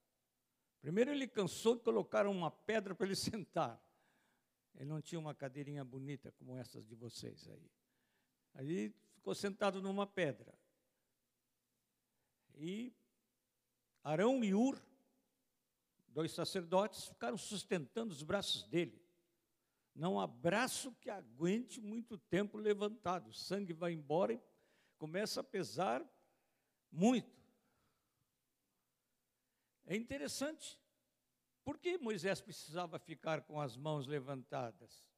[0.81, 3.81] Primeiro ele cansou de colocar uma pedra para ele sentar.
[4.75, 7.71] Ele não tinha uma cadeirinha bonita como essas de vocês aí.
[8.55, 10.57] Aí ficou sentado numa pedra.
[12.55, 12.95] E
[14.03, 14.83] Arão e Ur,
[16.09, 19.01] dois sacerdotes, ficaram sustentando os braços dele.
[19.95, 23.29] Não há braço que aguente muito tempo levantado.
[23.29, 24.43] O sangue vai embora e
[24.97, 26.05] começa a pesar
[26.91, 27.43] muito.
[29.85, 30.81] É interessante.
[31.65, 35.11] Por que Moisés precisava ficar com as mãos levantadas?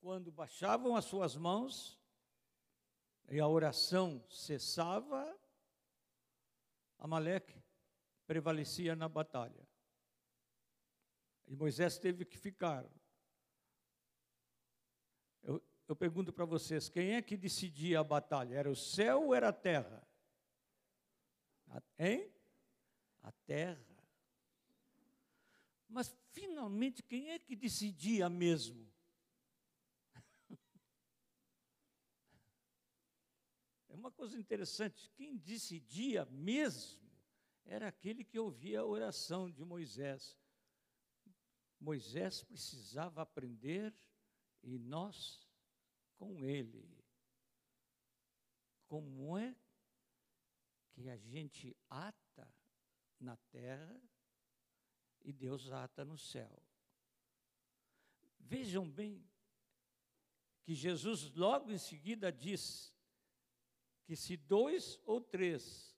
[0.00, 1.99] Quando baixavam as suas mãos,
[3.30, 5.38] e a oração cessava,
[6.98, 7.62] Amaleque
[8.26, 9.66] prevalecia na batalha.
[11.46, 12.84] E Moisés teve que ficar.
[15.42, 18.56] Eu, eu pergunto para vocês: quem é que decidia a batalha?
[18.56, 20.06] Era o céu ou era a terra?
[21.68, 22.32] A, hein?
[23.22, 23.86] A terra.
[25.88, 28.89] Mas finalmente, quem é que decidia mesmo?
[34.00, 37.00] Uma coisa interessante: quem decidia mesmo
[37.64, 40.36] era aquele que ouvia a oração de Moisés.
[41.78, 43.94] Moisés precisava aprender
[44.62, 45.46] e nós
[46.16, 46.98] com ele.
[48.86, 49.54] Como é
[50.92, 52.52] que a gente ata
[53.18, 54.02] na terra
[55.22, 56.62] e Deus ata no céu?
[58.38, 59.24] Vejam bem
[60.62, 62.92] que Jesus logo em seguida diz:
[64.10, 65.96] que se dois ou três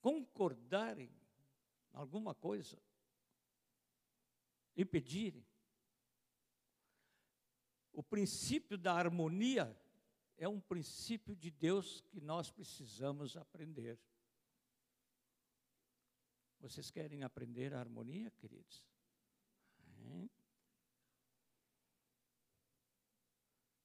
[0.00, 2.82] concordarem em alguma coisa
[4.74, 5.46] e pedirem,
[7.92, 9.80] o princípio da harmonia
[10.36, 14.00] é um princípio de Deus que nós precisamos aprender.
[16.58, 18.84] Vocês querem aprender a harmonia, queridos?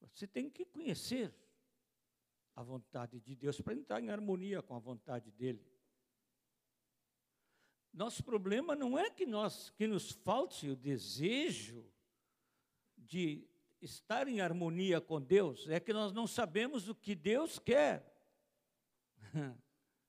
[0.02, 1.32] Você tem que conhecer
[2.58, 5.64] a vontade de Deus, para entrar em harmonia com a vontade dele.
[7.94, 11.86] Nosso problema não é que nós que nos falte o desejo
[12.98, 13.48] de
[13.80, 18.12] estar em harmonia com Deus, é que nós não sabemos o que Deus quer.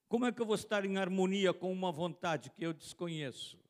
[0.09, 3.63] Como é que eu vou estar em harmonia com uma vontade que eu desconheço?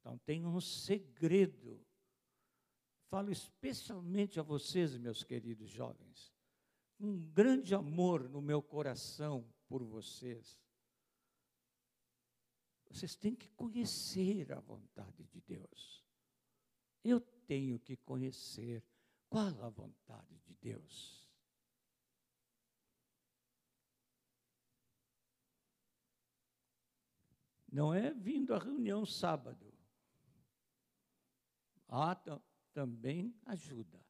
[0.00, 1.84] Então tem um segredo.
[3.10, 6.31] Falo especialmente a vocês, meus queridos jovens.
[7.02, 10.56] Um grande amor no meu coração por vocês.
[12.88, 16.06] Vocês têm que conhecer a vontade de Deus.
[17.02, 18.84] Eu tenho que conhecer
[19.28, 21.28] qual a vontade de Deus.
[27.72, 29.74] Não é vindo à reunião sábado.
[31.88, 32.14] Ah,
[32.72, 34.01] também ajuda.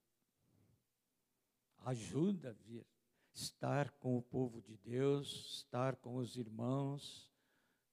[1.84, 2.86] Ajuda a vir.
[3.34, 7.32] Estar com o povo de Deus, estar com os irmãos,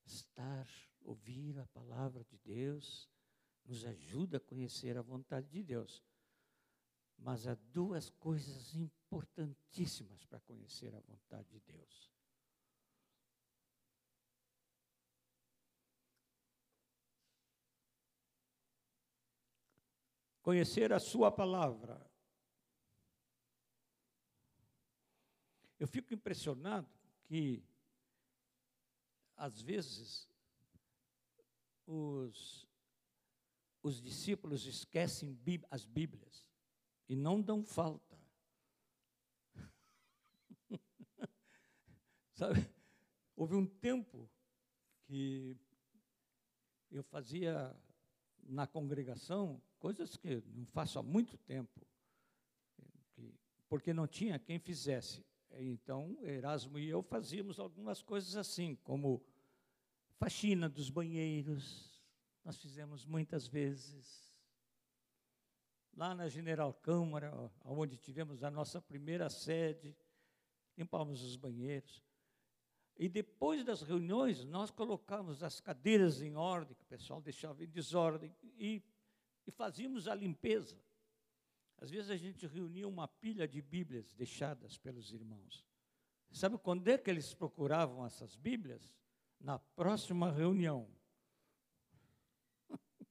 [0.05, 0.67] estar,
[1.01, 3.09] ouvir a palavra de Deus,
[3.65, 6.03] nos ajuda a conhecer a vontade de Deus.
[7.17, 12.11] Mas há duas coisas importantíssimas para conhecer a vontade de Deus.
[20.41, 22.08] Conhecer a Sua palavra.
[25.79, 26.89] Eu fico impressionado
[27.25, 27.63] que,
[29.35, 30.29] às vezes,
[31.87, 32.69] os
[33.81, 35.37] os discípulos esquecem
[35.71, 36.45] as Bíblias
[37.07, 38.19] e não dão falta.
[42.33, 42.69] Sabe,
[43.35, 44.29] houve um tempo
[45.05, 45.57] que
[46.91, 47.75] eu fazia
[48.43, 51.87] na congregação coisas que não faço há muito tempo,
[53.67, 55.25] porque não tinha quem fizesse.
[55.57, 59.23] Então, Erasmo e eu fazíamos algumas coisas assim, como
[60.17, 62.01] faxina dos banheiros,
[62.43, 64.29] nós fizemos muitas vezes.
[65.95, 69.95] Lá na General Câmara, onde tivemos a nossa primeira sede,
[70.77, 72.03] limpamos os banheiros.
[72.97, 77.67] E depois das reuniões, nós colocamos as cadeiras em ordem, que o pessoal deixava em
[77.67, 78.83] desordem, e,
[79.47, 80.77] e fazíamos a limpeza.
[81.81, 85.65] Às vezes a gente reunia uma pilha de Bíblias deixadas pelos irmãos.
[86.31, 88.93] Sabe quando é que eles procuravam essas Bíblias?
[89.39, 90.93] Na próxima reunião.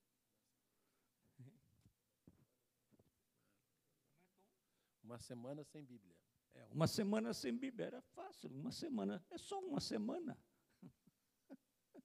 [5.02, 6.14] Uma semana sem Bíblia.
[6.54, 10.38] É, uma semana sem Bíblia era fácil, uma semana, é só uma semana.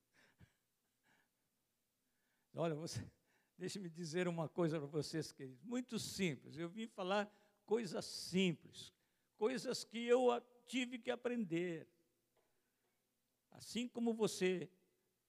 [2.55, 3.05] Olha, você,
[3.64, 6.57] deixe-me dizer uma coisa para vocês, queridos, muito simples.
[6.57, 7.34] Eu vim falar
[7.66, 8.91] coisas simples,
[9.38, 10.28] coisas que eu
[10.66, 11.88] tive que aprender.
[13.51, 14.70] Assim como você.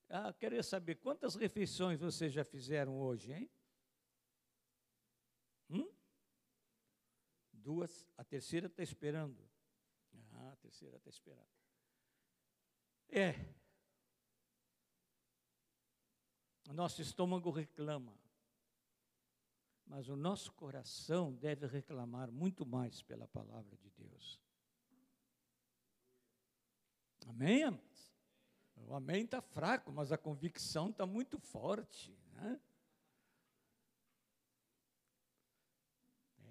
[0.09, 3.49] Ah, queria saber quantas refeições vocês já fizeram hoje, hein?
[5.70, 5.89] Hum?
[7.53, 9.49] Duas, a terceira está esperando.
[10.32, 11.55] Ah, a terceira está esperando.
[13.11, 13.32] É.
[16.72, 18.23] Nosso estômago reclama.
[19.87, 24.41] Mas o nosso coração deve reclamar muito mais pela palavra de Deus.
[27.26, 28.14] Amém, amados?
[28.76, 32.16] O amém está fraco, mas a convicção está muito forte.
[32.32, 32.61] Né?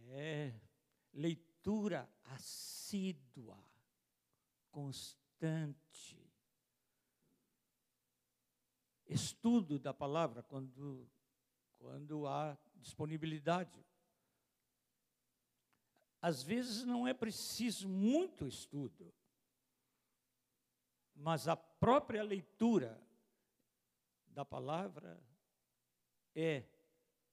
[0.09, 0.53] É,
[1.13, 3.57] leitura assídua,
[4.71, 6.21] constante.
[9.05, 11.07] Estudo da palavra quando,
[11.83, 13.85] quando há disponibilidade.
[16.21, 19.13] Às vezes não é preciso muito estudo,
[21.13, 23.05] mas a própria leitura
[24.27, 25.21] da palavra
[26.33, 26.63] é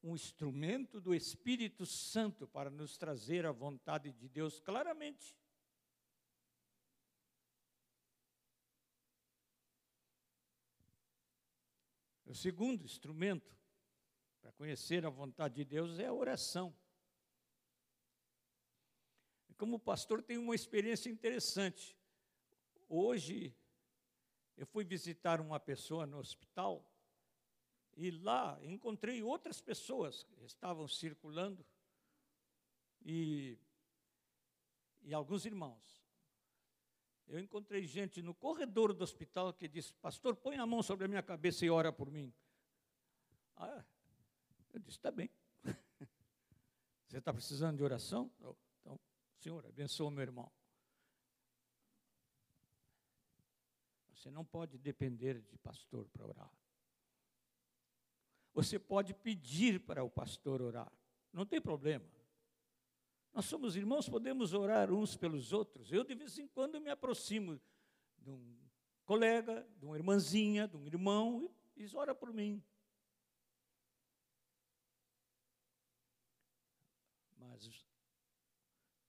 [0.02, 5.38] um instrumento do Espírito Santo para nos trazer a vontade de Deus claramente.
[12.26, 13.59] O segundo instrumento
[14.60, 16.76] conhecer a vontade de Deus é a oração.
[19.56, 21.96] Como pastor, tenho uma experiência interessante.
[22.86, 23.56] Hoje,
[24.58, 26.86] eu fui visitar uma pessoa no hospital
[27.96, 31.64] e lá encontrei outras pessoas que estavam circulando
[33.00, 33.58] e,
[35.00, 36.04] e alguns irmãos.
[37.26, 41.08] Eu encontrei gente no corredor do hospital que disse: Pastor, põe a mão sobre a
[41.08, 42.30] minha cabeça e ora por mim.
[43.56, 43.82] Ah,
[44.72, 45.30] eu disse: Está bem.
[47.08, 48.30] Você está precisando de oração?
[48.38, 49.00] Então,
[49.38, 50.50] Senhor, abençoa meu irmão.
[54.14, 56.52] Você não pode depender de pastor para orar.
[58.52, 60.92] Você pode pedir para o pastor orar,
[61.32, 62.04] não tem problema.
[63.32, 65.92] Nós somos irmãos, podemos orar uns pelos outros.
[65.92, 67.60] Eu, de vez em quando, me aproximo
[68.18, 68.58] de um
[69.04, 71.42] colega, de uma irmãzinha, de um irmão,
[71.76, 72.62] e diz: ora por mim.
[77.60, 77.86] Mas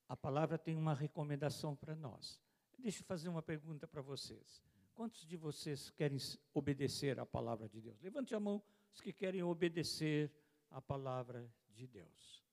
[0.08, 2.42] a palavra tem uma recomendação para nós.
[2.78, 4.62] Deixa eu fazer uma pergunta para vocês.
[4.94, 6.18] Quantos de vocês querem
[6.54, 8.02] obedecer à palavra de Deus?
[8.02, 8.62] Levante a mão
[8.94, 10.32] os que querem obedecer
[10.70, 12.44] à palavra de Deus.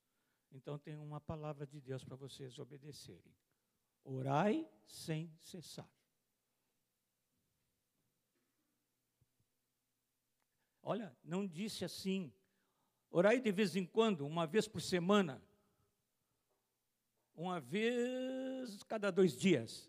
[0.52, 3.34] Então tem uma palavra de Deus para vocês obedecerem.
[4.04, 5.90] Orai sem cessar.
[10.80, 12.32] Olha, não disse assim.
[13.10, 15.42] Orai de vez em quando, uma vez por semana.
[17.38, 19.88] Uma vez cada dois dias.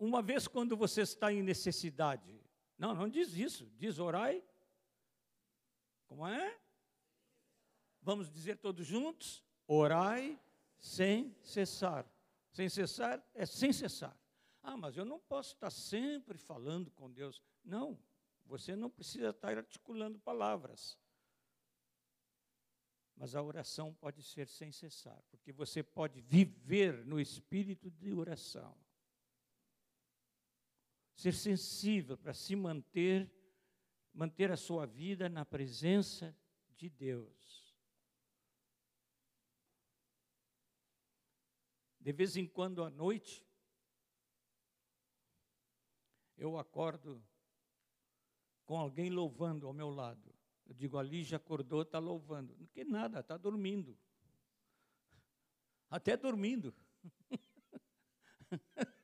[0.00, 2.40] uma vez quando você está em necessidade.
[2.78, 3.70] Não, não diz isso.
[3.76, 4.42] Diz orai.
[6.06, 6.58] Como é?
[8.00, 9.44] Vamos dizer todos juntos?
[9.66, 10.40] Orai
[10.78, 12.10] sem cessar.
[12.50, 14.18] Sem cessar é sem cessar.
[14.62, 17.42] Ah, mas eu não posso estar sempre falando com Deus.
[17.62, 17.98] Não,
[18.46, 20.98] você não precisa estar articulando palavras.
[23.20, 28.74] Mas a oração pode ser sem cessar, porque você pode viver no espírito de oração
[31.14, 33.30] ser sensível para se manter,
[34.10, 36.34] manter a sua vida na presença
[36.74, 37.76] de Deus.
[42.00, 43.46] De vez em quando à noite,
[46.38, 47.22] eu acordo
[48.64, 50.29] com alguém louvando ao meu lado.
[50.70, 52.56] Eu digo, ali já acordou, está louvando.
[52.56, 53.98] Não que nada, está dormindo.
[55.90, 56.72] Até dormindo.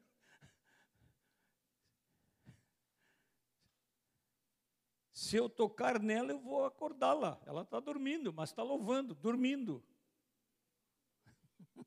[5.12, 7.42] Se eu tocar nela, eu vou acordá-la.
[7.44, 9.84] Ela está dormindo, mas está louvando, dormindo.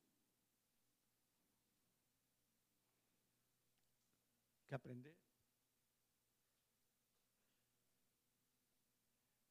[4.67, 5.15] Quer aprender?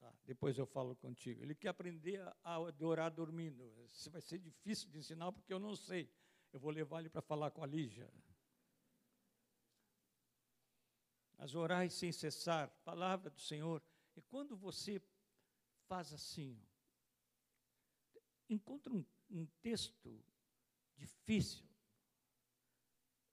[0.01, 1.43] Tá, depois eu falo contigo.
[1.43, 3.72] Ele quer aprender a adorar dormindo.
[3.87, 6.09] Isso vai ser difícil de ensinar porque eu não sei.
[6.53, 8.09] Eu vou levar ele para falar com a Lígia
[11.39, 13.81] mas orai sem cessar, palavra do Senhor.
[14.16, 15.01] E quando você
[15.87, 16.61] faz assim,
[18.51, 20.20] encontra um, um texto
[20.97, 21.64] difícil,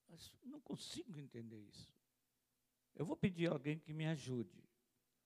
[0.07, 1.91] mas não consigo entender isso.
[2.93, 4.63] Eu vou pedir a alguém que me ajude.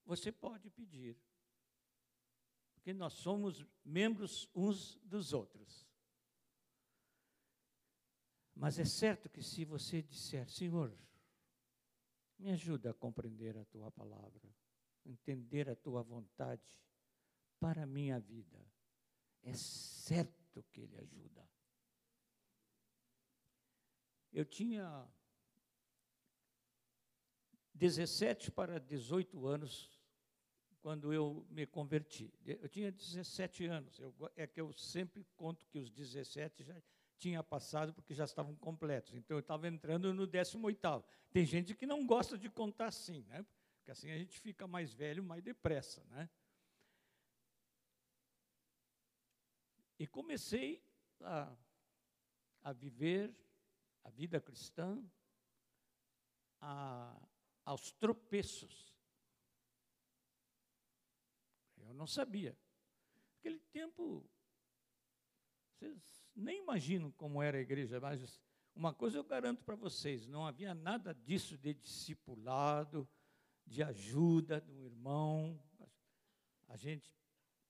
[0.05, 1.17] Você pode pedir,
[2.79, 5.85] porque nós somos membros uns dos outros.
[8.55, 10.97] Mas é certo que se você disser, Senhor,
[12.37, 14.49] me ajuda a compreender a tua palavra,
[15.05, 16.81] entender a tua vontade
[17.59, 18.65] para a minha vida.
[19.43, 21.49] É certo que Ele ajuda.
[24.31, 25.05] Eu tinha
[27.73, 29.98] 17 para 18 anos
[30.81, 32.33] quando eu me converti.
[32.45, 33.99] Eu tinha 17 anos.
[33.99, 36.81] Eu, é que eu sempre conto que os 17 já
[37.17, 39.13] tinha passado porque já estavam completos.
[39.13, 41.03] Então eu estava entrando no 18º.
[41.31, 43.45] Tem gente que não gosta de contar assim, né?
[43.77, 46.29] Porque assim a gente fica mais velho mais depressa, né?
[49.99, 50.81] E comecei
[51.19, 51.53] a,
[52.63, 53.35] a viver
[54.03, 55.03] a vida cristã
[56.61, 57.13] a,
[57.65, 58.93] aos tropeços.
[61.77, 62.57] Eu não sabia.
[63.35, 64.25] Naquele tempo,
[65.75, 68.41] vocês nem imagino como era a igreja, mas
[68.73, 73.07] uma coisa eu garanto para vocês: não havia nada disso de discipulado,
[73.65, 75.61] de ajuda do irmão,
[76.69, 77.13] a gente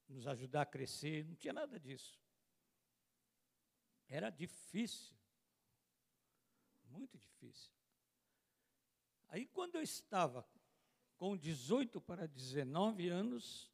[0.08, 2.22] nos ajudar a crescer, não tinha nada disso.
[4.08, 5.16] Era difícil,
[6.84, 7.74] muito difícil.
[9.28, 10.48] Aí, quando eu estava
[11.18, 13.69] com 18 para 19 anos,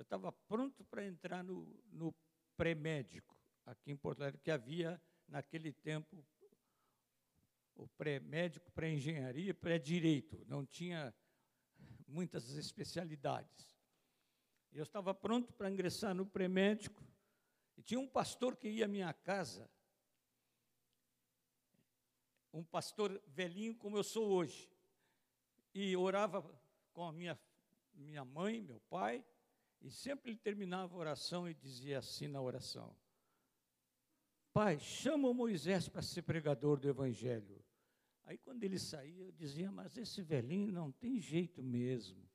[0.00, 2.14] eu estava pronto para entrar no, no
[2.56, 3.36] pré-médico
[3.66, 4.98] aqui em Porto Alegre, que havia,
[5.28, 6.24] naquele tempo,
[7.74, 10.42] o pré-médico, pré-engenharia, pré-direito.
[10.46, 11.14] Não tinha
[12.08, 13.78] muitas especialidades.
[14.72, 17.06] Eu estava pronto para ingressar no pré-médico,
[17.76, 19.70] e tinha um pastor que ia à minha casa,
[22.54, 24.66] um pastor velhinho como eu sou hoje,
[25.74, 26.42] e orava
[26.90, 27.38] com a minha,
[27.92, 29.22] minha mãe, meu pai,
[29.80, 32.94] e sempre ele terminava a oração e dizia assim na oração:
[34.52, 37.64] pai, chama Moisés para ser pregador do Evangelho.
[38.24, 42.28] Aí, quando ele saía, eu dizia: Mas esse velhinho não tem jeito mesmo.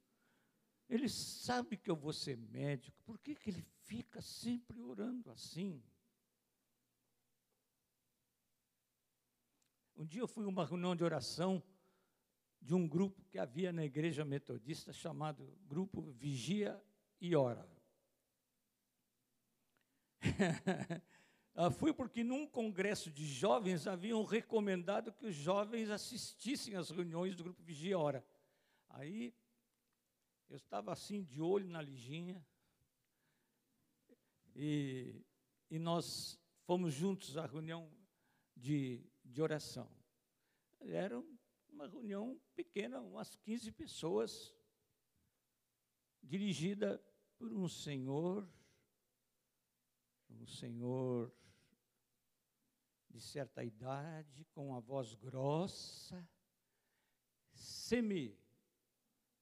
[0.90, 5.84] Ele sabe que eu vou ser médico, por que, que ele fica sempre orando assim?
[9.96, 11.64] Um dia eu fui a uma reunião de oração
[12.62, 16.80] de um grupo que havia na igreja metodista chamado Grupo Vigia
[17.20, 17.68] e Ora.
[21.78, 27.44] fui porque num congresso de jovens haviam recomendado que os jovens assistissem às reuniões do
[27.44, 28.26] Grupo Vigia Ora.
[28.90, 29.34] Aí
[30.50, 32.46] eu estava assim de olho na Liginha
[34.56, 35.22] e,
[35.70, 37.92] e nós fomos juntos à reunião
[38.56, 39.90] de, de oração.
[40.80, 41.22] Era
[41.70, 44.55] uma reunião pequena, umas 15 pessoas,
[46.26, 47.02] dirigida
[47.38, 48.48] por um senhor,
[50.30, 51.32] um senhor
[53.10, 56.28] de certa idade, com a voz grossa,
[57.54, 58.38] semi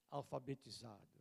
[0.09, 1.13] alfabetizado.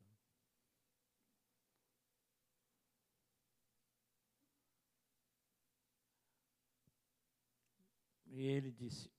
[8.26, 9.12] E ele disse: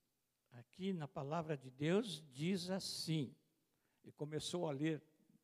[0.52, 3.36] aqui na palavra de Deus diz assim.
[4.04, 5.02] E começou a ler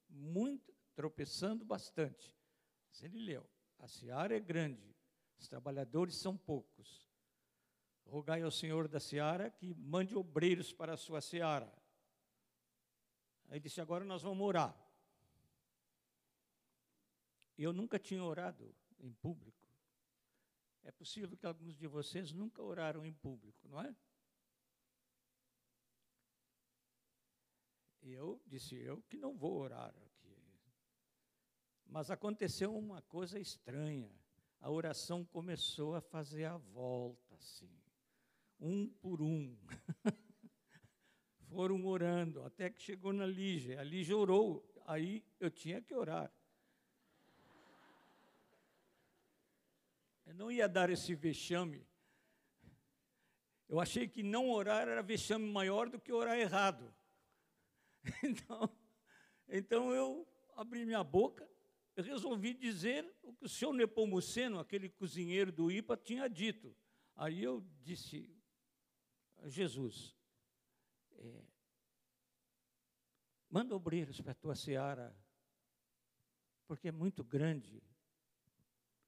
[0.09, 2.37] muito, tropeçando bastante.
[2.89, 4.93] Mas ele leu: a seara é grande,
[5.37, 7.09] os trabalhadores são poucos.
[8.05, 11.73] Rogai ao Senhor da seara que mande obreiros para a sua seara.
[13.47, 14.75] Aí disse: Agora nós vamos orar.
[17.57, 19.65] Eu nunca tinha orado em público.
[20.83, 23.95] É possível que alguns de vocês nunca oraram em público, não é?
[28.01, 29.93] Eu disse eu que não vou orar.
[31.89, 34.11] Mas aconteceu uma coisa estranha.
[34.61, 37.69] A oração começou a fazer a volta, assim,
[38.59, 39.57] um por um.
[41.49, 43.79] foram orando, até que chegou na Lígia.
[43.79, 46.31] A Lígia orou, aí eu tinha que orar.
[50.25, 51.87] Eu não ia dar esse vexame.
[53.67, 56.93] Eu achei que não orar era vexame maior do que orar errado.
[58.23, 58.69] Então,
[59.49, 61.47] então eu abri minha boca,
[61.95, 66.75] eu resolvi dizer o que o senhor Nepomuceno, aquele cozinheiro do IPA, tinha dito.
[67.15, 68.33] Aí eu disse,
[69.45, 70.15] Jesus,
[71.11, 71.43] é,
[73.49, 75.15] manda obreiros para a tua seara,
[76.65, 77.83] porque é muito grande.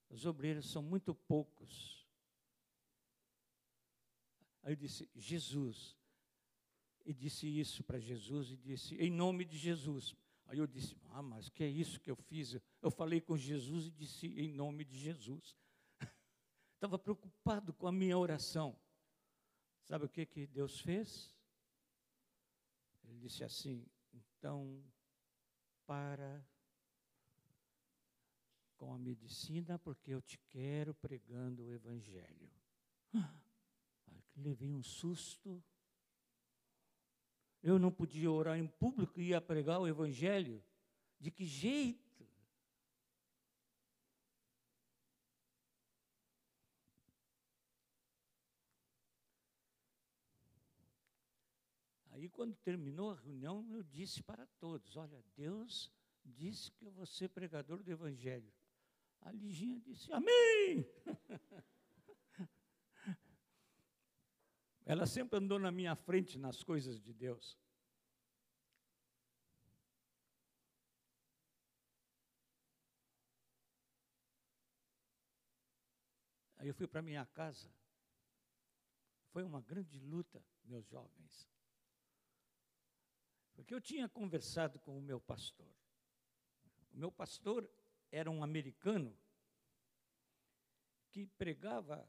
[0.10, 2.06] Os obreiros são muito poucos.
[4.64, 5.98] Aí eu disse, Jesus.
[7.04, 10.16] E disse isso para Jesus e disse, em nome de Jesus.
[10.46, 12.60] Aí eu disse, ah, mas que é isso que eu fiz?
[12.82, 15.56] Eu falei com Jesus e disse, em nome de Jesus.
[16.76, 18.76] Estava preocupado com a minha oração.
[19.84, 21.36] Sabe o que, que Deus fez?
[23.04, 24.84] Ele disse assim: então,
[25.86, 26.44] para
[28.78, 32.50] com a medicina, porque eu te quero pregando o Evangelho.
[34.36, 35.64] levei um susto.
[37.62, 40.64] Eu não podia orar em público e ia pregar o Evangelho.
[41.20, 42.28] De que jeito?
[52.21, 55.92] Aí, quando terminou a reunião, eu disse para todos: Olha, Deus
[56.26, 58.52] disse que eu vou ser pregador do Evangelho.
[59.22, 60.86] A Liginha disse: Amém!
[64.86, 67.58] Ela sempre andou na minha frente nas coisas de Deus.
[76.58, 77.72] Aí eu fui para minha casa.
[79.32, 81.50] Foi uma grande luta, meus jovens.
[83.62, 85.68] Porque eu tinha conversado com o meu pastor.
[86.92, 87.70] O meu pastor
[88.12, 89.16] era um americano
[91.12, 92.04] que pregava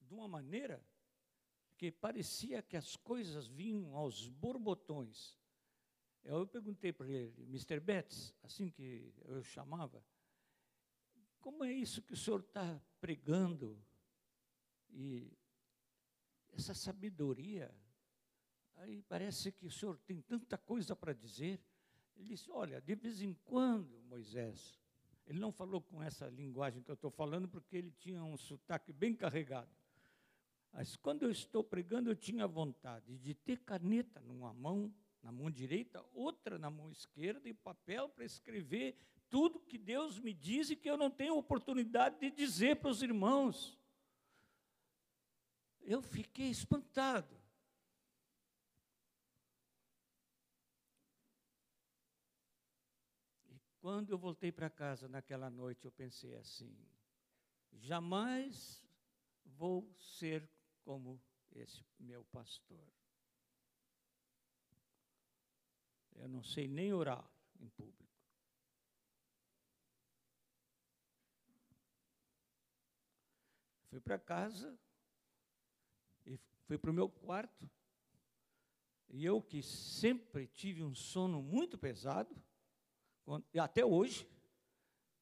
[0.00, 0.82] de uma maneira
[1.76, 5.38] que parecia que as coisas vinham aos borbotões.
[6.24, 7.78] Eu perguntei para ele, Mr.
[7.78, 10.02] Betts, assim que eu chamava,
[11.38, 13.78] como é isso que o senhor está pregando?
[14.88, 15.36] E
[16.52, 17.70] essa sabedoria
[18.80, 21.60] Aí parece que o senhor tem tanta coisa para dizer.
[22.16, 24.80] Ele disse: Olha, de vez em quando, Moisés,
[25.26, 28.92] ele não falou com essa linguagem que eu estou falando, porque ele tinha um sotaque
[28.92, 29.70] bem carregado.
[30.72, 35.50] Mas quando eu estou pregando, eu tinha vontade de ter caneta numa mão, na mão
[35.50, 38.96] direita, outra na mão esquerda e papel para escrever
[39.28, 43.02] tudo que Deus me diz e que eu não tenho oportunidade de dizer para os
[43.02, 43.78] irmãos.
[45.82, 47.40] eu fiquei espantado.
[53.48, 56.76] E quando eu voltei para casa naquela noite, eu pensei assim:
[57.72, 58.84] jamais
[59.44, 60.48] vou ser
[60.84, 61.20] como
[61.52, 62.86] esse meu pastor.
[66.14, 67.26] Eu não sei nem orar
[67.58, 68.00] em público.
[73.88, 74.78] Fui para casa
[76.26, 77.68] e fui para o meu quarto.
[79.08, 82.40] E eu que sempre tive um sono muito pesado,
[83.60, 84.26] até hoje,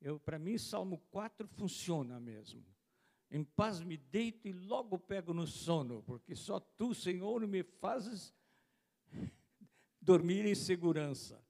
[0.00, 2.64] eu para mim Salmo 4 funciona mesmo.
[3.30, 8.34] Em paz me deito e logo pego no sono, porque só tu, Senhor, me fazes
[10.00, 11.44] dormir em segurança.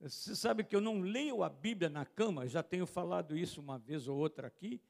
[0.00, 3.78] Você sabe que eu não leio a Bíblia na cama, já tenho falado isso uma
[3.78, 4.80] vez ou outra aqui,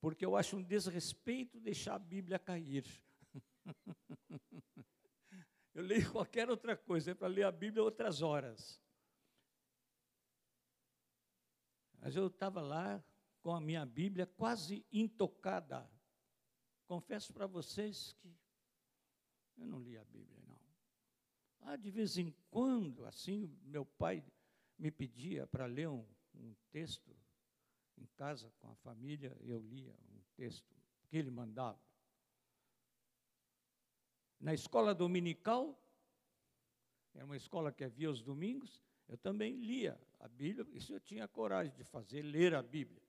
[0.00, 2.84] porque eu acho um desrespeito deixar a Bíblia cair.
[5.74, 8.80] eu leio qualquer outra coisa, é para ler a Bíblia outras horas.
[12.00, 13.02] Mas eu estava lá
[13.40, 15.90] com a minha Bíblia quase intocada.
[16.86, 18.34] Confesso para vocês que
[19.56, 20.60] eu não li a Bíblia, não.
[21.60, 24.24] Ah, de vez em quando, assim, meu pai
[24.78, 27.16] me pedia para ler um, um texto
[27.96, 30.74] em casa com a família, eu lia um texto
[31.08, 31.80] que ele mandava.
[34.38, 35.80] Na escola dominical,
[37.14, 41.28] era uma escola que havia os domingos, eu também lia a Bíblia, isso eu tinha
[41.28, 43.02] coragem de fazer, ler a Bíblia.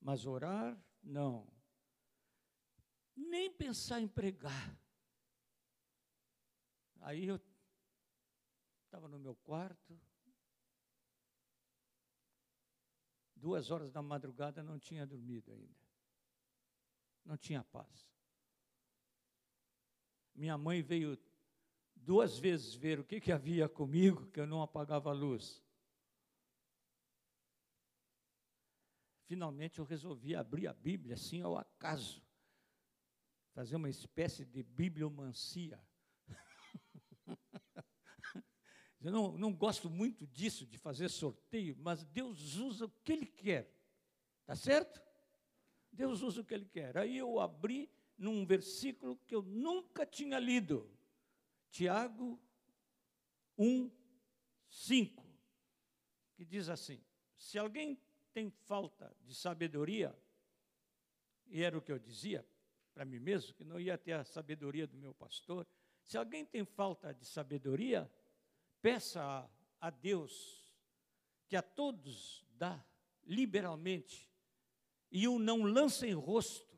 [0.00, 1.46] Mas orar, não.
[3.14, 4.78] Nem pensar em pregar.
[7.00, 7.40] Aí eu
[8.84, 10.00] estava no meu quarto,
[13.34, 15.82] duas horas da madrugada não tinha dormido ainda.
[17.24, 18.08] Não tinha paz.
[20.34, 21.18] Minha mãe veio
[22.04, 25.62] duas vezes ver o que, que havia comigo, que eu não apagava a luz.
[29.26, 32.22] Finalmente eu resolvi abrir a Bíblia assim ao acaso,
[33.54, 35.82] fazer uma espécie de bibliomancia.
[39.00, 43.26] Eu não, não gosto muito disso, de fazer sorteio, mas Deus usa o que Ele
[43.26, 43.68] quer.
[44.46, 45.02] Tá certo?
[45.90, 46.96] Deus usa o que Ele quer.
[46.96, 50.88] Aí eu abri num versículo que eu nunca tinha lido.
[51.72, 52.40] Tiago
[53.58, 53.90] 1,
[54.68, 55.26] 5,
[56.34, 57.04] que diz assim:
[57.36, 58.00] Se alguém
[58.32, 60.16] tem falta de sabedoria,
[61.46, 62.46] e era o que eu dizia
[62.94, 65.66] para mim mesmo, que não ia ter a sabedoria do meu pastor,
[66.04, 68.08] se alguém tem falta de sabedoria,
[68.82, 69.48] Peça
[69.80, 70.60] a Deus
[71.46, 72.84] que a todos dá
[73.22, 74.28] liberalmente
[75.08, 76.76] e o não lança em rosto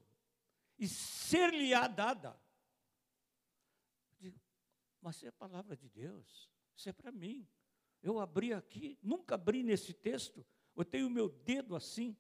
[0.78, 2.38] e ser-lhe-á dada.
[5.05, 7.46] Mas é a palavra de Deus, isso é para mim.
[8.00, 12.16] Eu abri aqui, nunca abri nesse texto, eu tenho o meu dedo assim.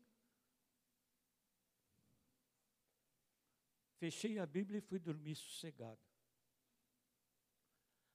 [3.96, 5.98] Fechei a Bíblia e fui dormir sossegado.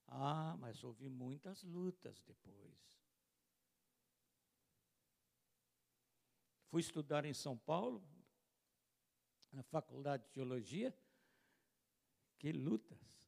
[0.05, 2.77] Ah, mas houve muitas lutas depois.
[6.67, 8.07] Fui estudar em São Paulo,
[9.51, 10.95] na Faculdade de Teologia.
[12.37, 13.18] Que lutas.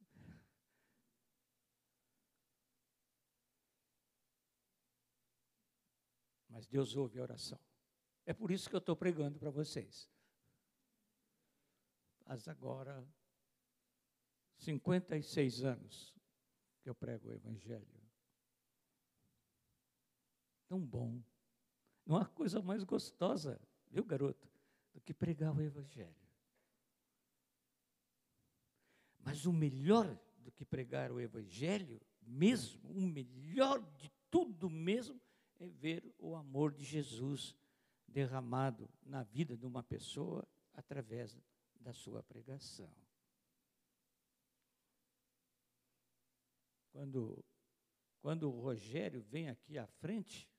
[6.62, 7.60] Mas Deus ouve a oração.
[8.24, 10.08] É por isso que eu estou pregando para vocês.
[12.24, 13.04] Mas agora,
[14.58, 16.16] 56 anos,
[16.84, 18.00] que eu prego o Evangelho.
[20.68, 21.20] Tão bom.
[22.06, 23.60] Não há coisa mais gostosa,
[23.90, 24.48] viu, garoto,
[24.94, 26.30] do que pregar o Evangelho.
[29.18, 35.20] Mas o melhor do que pregar o Evangelho, mesmo, o melhor de tudo mesmo,
[35.62, 37.56] é ver o amor de Jesus
[38.08, 41.40] derramado na vida de uma pessoa através
[41.80, 42.92] da sua pregação.
[46.92, 47.46] Quando,
[48.20, 50.50] quando o Rogério vem aqui à frente,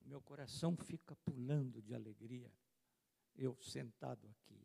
[0.00, 2.52] meu coração fica pulando de alegria,
[3.34, 4.64] eu sentado aqui.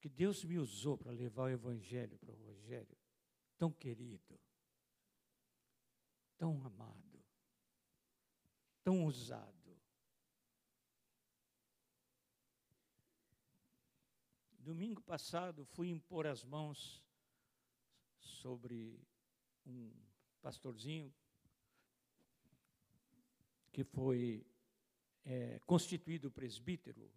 [0.00, 2.96] Que Deus me usou para levar o Evangelho para o Rogério,
[3.58, 4.40] tão querido,
[6.38, 7.22] tão amado,
[8.82, 9.58] tão usado.
[14.60, 17.02] Domingo passado fui impor as mãos
[18.20, 19.04] sobre
[19.66, 19.92] um
[20.40, 21.12] pastorzinho
[23.72, 24.46] que foi
[25.24, 27.12] é, constituído presbítero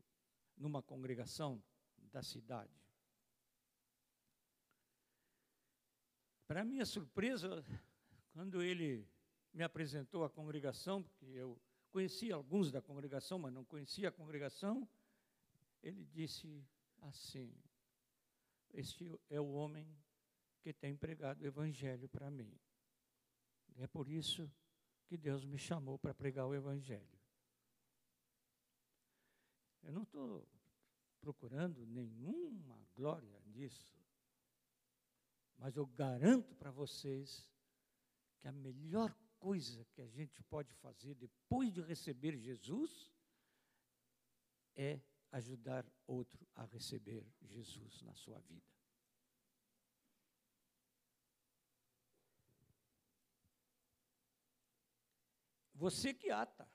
[0.58, 1.64] numa congregação
[2.12, 2.82] da cidade.
[6.48, 7.64] Para minha surpresa,
[8.32, 9.08] quando ele
[9.54, 11.60] me apresentou à congregação, porque eu
[11.92, 14.88] conhecia alguns da congregação, mas não conhecia a congregação,
[15.84, 16.66] ele disse
[17.02, 17.54] assim:
[18.74, 19.88] Este é o homem
[20.62, 22.58] que tem pregado o evangelho para mim.
[23.78, 24.50] É por isso
[25.08, 27.20] que Deus me chamou para pregar o evangelho.
[29.84, 30.48] Eu não estou
[31.20, 34.00] procurando nenhuma glória nisso,
[35.58, 37.51] mas eu garanto para vocês
[38.42, 43.12] que a melhor coisa que a gente pode fazer depois de receber Jesus
[44.76, 45.00] é
[45.32, 48.66] ajudar outro a receber Jesus na sua vida.
[55.76, 56.70] Você que ata.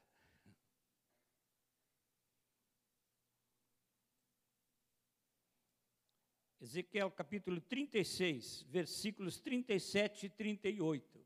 [6.60, 11.25] Ezequiel capítulo 36, versículos 37 e 38.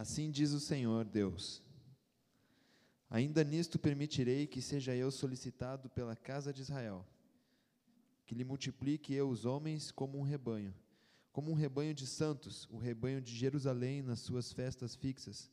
[0.00, 1.62] Assim diz o Senhor Deus:
[3.10, 7.06] Ainda nisto permitirei que seja eu solicitado pela casa de Israel,
[8.24, 10.74] que lhe multiplique eu os homens como um rebanho,
[11.30, 15.50] como um rebanho de santos, o rebanho de Jerusalém nas suas festas fixas.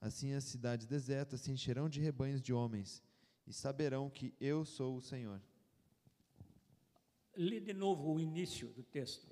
[0.00, 3.02] Assim as cidades desertas se encherão de rebanhos de homens,
[3.48, 5.42] e saberão que eu sou o Senhor.
[7.36, 9.26] Lê de novo o início do texto.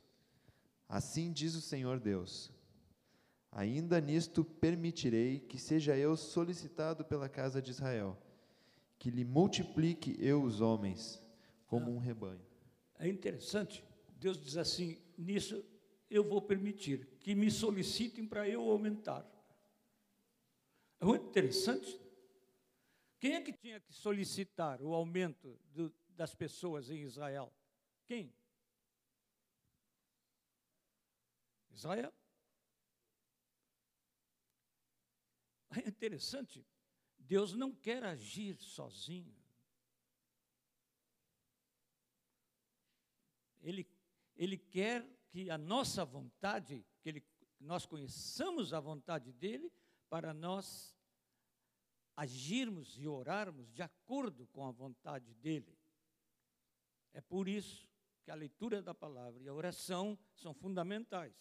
[0.88, 2.50] Assim diz o Senhor Deus:
[3.56, 8.14] Ainda nisto permitirei que seja eu solicitado pela casa de Israel,
[8.98, 11.22] que lhe multiplique eu os homens
[11.66, 12.44] como um rebanho.
[12.98, 13.82] É interessante,
[14.20, 15.64] Deus diz assim: nisso
[16.10, 19.26] eu vou permitir que me solicitem para eu aumentar.
[21.00, 21.98] É muito interessante.
[23.18, 27.50] Quem é que tinha que solicitar o aumento do, das pessoas em Israel?
[28.04, 28.30] Quem?
[31.70, 32.12] Israel.
[35.84, 36.64] É interessante,
[37.18, 39.36] Deus não quer agir sozinho.
[43.60, 43.86] Ele,
[44.36, 47.26] ele quer que a nossa vontade, que ele,
[47.60, 49.72] nós conheçamos a vontade dele,
[50.08, 50.96] para nós
[52.16, 55.76] agirmos e orarmos de acordo com a vontade dele.
[57.12, 57.90] É por isso
[58.24, 61.34] que a leitura da palavra e a oração são fundamentais.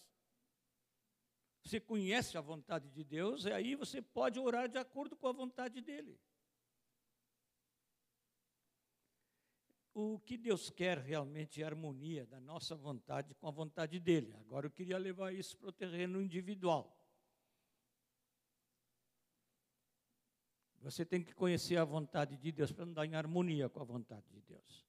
[1.66, 5.32] Você conhece a vontade de Deus, e aí você pode orar de acordo com a
[5.32, 6.22] vontade dele.
[9.91, 14.32] O que Deus quer realmente é harmonia da nossa vontade com a vontade dele.
[14.41, 16.95] Agora eu queria levar isso para o terreno individual.
[20.82, 24.28] Você tem que conhecer a vontade de Deus para andar em harmonia com a vontade
[24.30, 24.86] de Deus.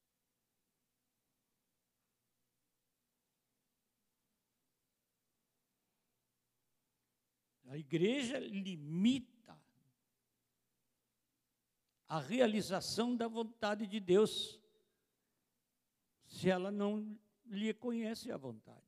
[7.67, 9.61] A igreja limita
[12.09, 14.61] a realização da vontade de Deus
[16.27, 18.87] se ela não lhe conhece a vontade.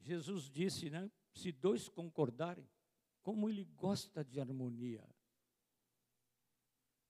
[0.00, 1.10] Jesus disse, né?
[1.32, 2.68] Se dois concordarem,
[3.22, 5.08] como ele gosta de harmonia.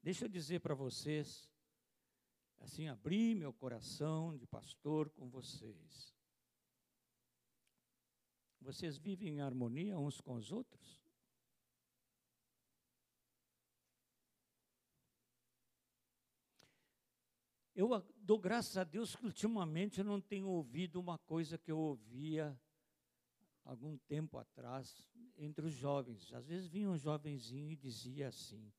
[0.03, 1.51] Deixa eu dizer para vocês,
[2.63, 6.15] assim, abrir meu coração de pastor com vocês.
[8.61, 11.03] Vocês vivem em harmonia uns com os outros?
[17.75, 17.89] Eu
[18.19, 22.57] dou graças a Deus que ultimamente eu não tenho ouvido uma coisa que eu ouvia
[23.65, 25.05] algum tempo atrás
[25.37, 26.33] entre os jovens.
[26.33, 28.73] Às vezes vinha um jovenzinho e dizia assim: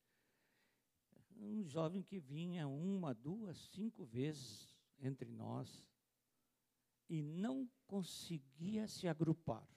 [1.38, 5.88] um jovem que vinha uma, duas, cinco vezes entre nós
[7.09, 9.67] e não conseguia se agrupar.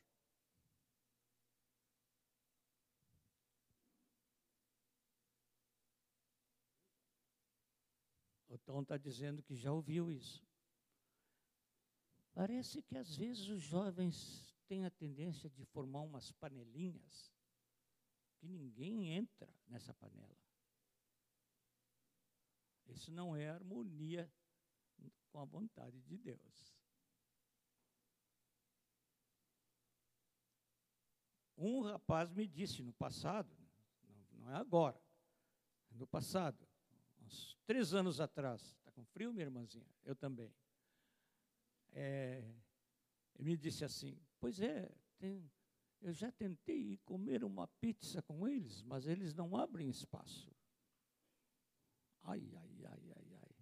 [8.48, 10.42] O Tom está dizendo que já ouviu isso.
[12.32, 17.32] Parece que às vezes os jovens têm a tendência de formar umas panelinhas
[18.36, 20.45] que ninguém entra nessa panela.
[22.88, 24.30] Isso não é harmonia
[25.30, 26.76] com a vontade de Deus.
[31.58, 33.50] Um rapaz me disse no passado,
[34.32, 35.00] não, é agora,
[35.90, 36.68] é no passado,
[37.20, 39.88] uns três anos atrás, está com frio, minha irmãzinha?
[40.04, 40.54] Eu também.
[41.92, 42.44] É,
[43.34, 45.50] ele me disse assim: Pois é, tem,
[46.00, 50.54] eu já tentei comer uma pizza com eles, mas eles não abrem espaço.
[52.26, 53.54] Ai, ai, ai, ai, ai.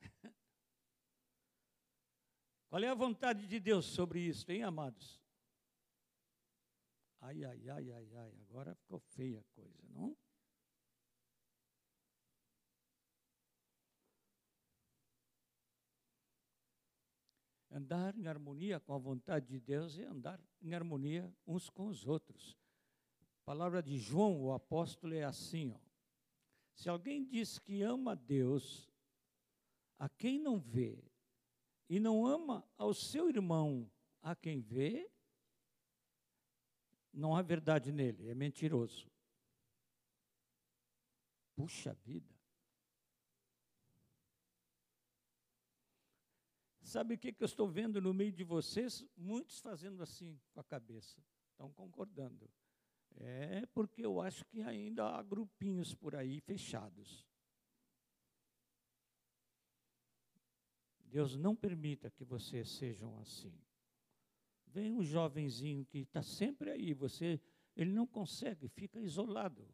[2.70, 5.20] Qual é a vontade de Deus sobre isso, hein, amados?
[7.20, 10.16] Ai, ai, ai, ai, ai, agora ficou feia a coisa, não?
[17.78, 22.08] Andar em harmonia com a vontade de Deus é andar em harmonia uns com os
[22.08, 22.58] outros.
[23.20, 25.78] A palavra de João, o apóstolo, é assim: ó.
[26.74, 28.90] se alguém diz que ama Deus,
[29.96, 30.98] a quem não vê,
[31.88, 33.88] e não ama ao seu irmão,
[34.20, 35.08] a quem vê,
[37.12, 39.08] não há verdade nele, é mentiroso.
[41.54, 42.37] Puxa vida.
[46.88, 49.04] Sabe o que, que eu estou vendo no meio de vocês?
[49.14, 52.50] Muitos fazendo assim com a cabeça, estão concordando.
[53.14, 57.28] É porque eu acho que ainda há grupinhos por aí fechados.
[61.04, 63.52] Deus não permita que vocês sejam assim.
[64.68, 67.38] Vem um jovenzinho que está sempre aí, você,
[67.76, 69.68] ele não consegue, fica isolado.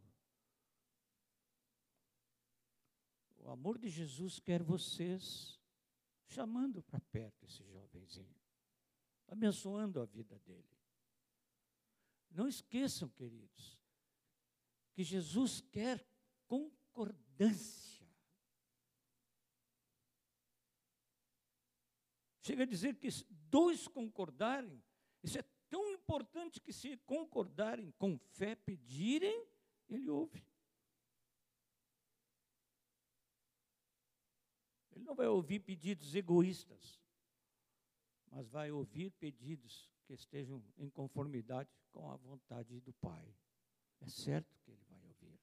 [3.36, 5.62] O amor de Jesus quer vocês
[6.26, 8.36] chamando para perto esse jovenzinho,
[9.28, 10.68] abençoando a vida dele.
[12.30, 13.78] Não esqueçam, queridos,
[14.92, 16.04] que Jesus quer
[16.46, 18.06] concordância.
[22.42, 23.08] Chega a dizer que
[23.48, 24.82] dois concordarem,
[25.22, 29.46] isso é tão importante que se concordarem com fé, pedirem,
[29.88, 30.44] ele ouve.
[34.94, 37.02] Ele não vai ouvir pedidos egoístas,
[38.30, 43.34] mas vai ouvir pedidos que estejam em conformidade com a vontade do Pai.
[44.00, 45.40] É certo que ele vai ouvir.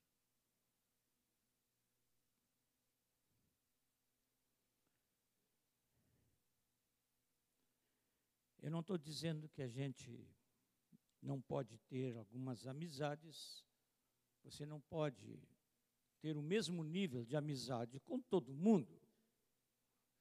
[8.62, 10.26] Eu não estou dizendo que a gente
[11.22, 13.66] não pode ter algumas amizades,
[14.44, 15.42] você não pode
[16.22, 19.01] ter o mesmo nível de amizade com todo mundo.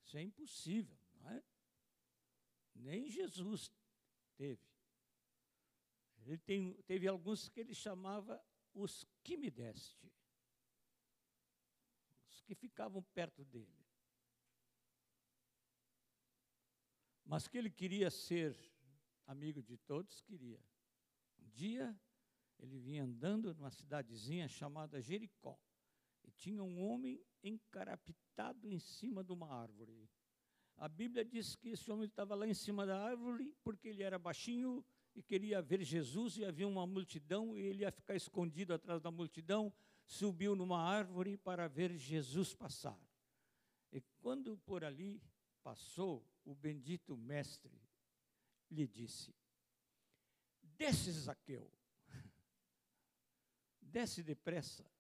[0.04, 1.42] Isso é impossível, não é?
[2.74, 3.70] Nem Jesus
[4.36, 4.62] teve.
[6.24, 8.42] Ele tem, teve alguns que ele chamava
[8.74, 10.12] os que me deste,
[12.28, 13.80] os que ficavam perto dele.
[17.24, 18.56] Mas que ele queria ser
[19.26, 20.60] amigo de todos, queria.
[21.38, 21.98] Um dia,
[22.58, 25.58] ele vinha andando numa cidadezinha chamada Jericó.
[26.36, 30.08] Tinha um homem encarapitado em cima de uma árvore.
[30.76, 34.18] A Bíblia diz que esse homem estava lá em cima da árvore porque ele era
[34.18, 39.00] baixinho e queria ver Jesus e havia uma multidão e ele ia ficar escondido atrás
[39.02, 39.72] da multidão,
[40.04, 42.98] subiu numa árvore para ver Jesus passar.
[43.92, 45.20] E quando por ali
[45.62, 47.78] passou, o bendito mestre
[48.70, 49.34] lhe disse:
[50.62, 51.70] Desce, Zaqueu,
[53.82, 54.90] desce depressa,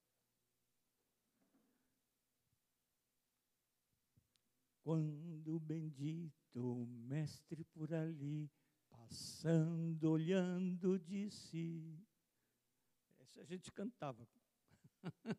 [4.90, 8.50] Quando o bendito mestre por ali,
[8.88, 11.96] passando, olhando, disse.
[13.20, 14.26] Essa a gente cantava.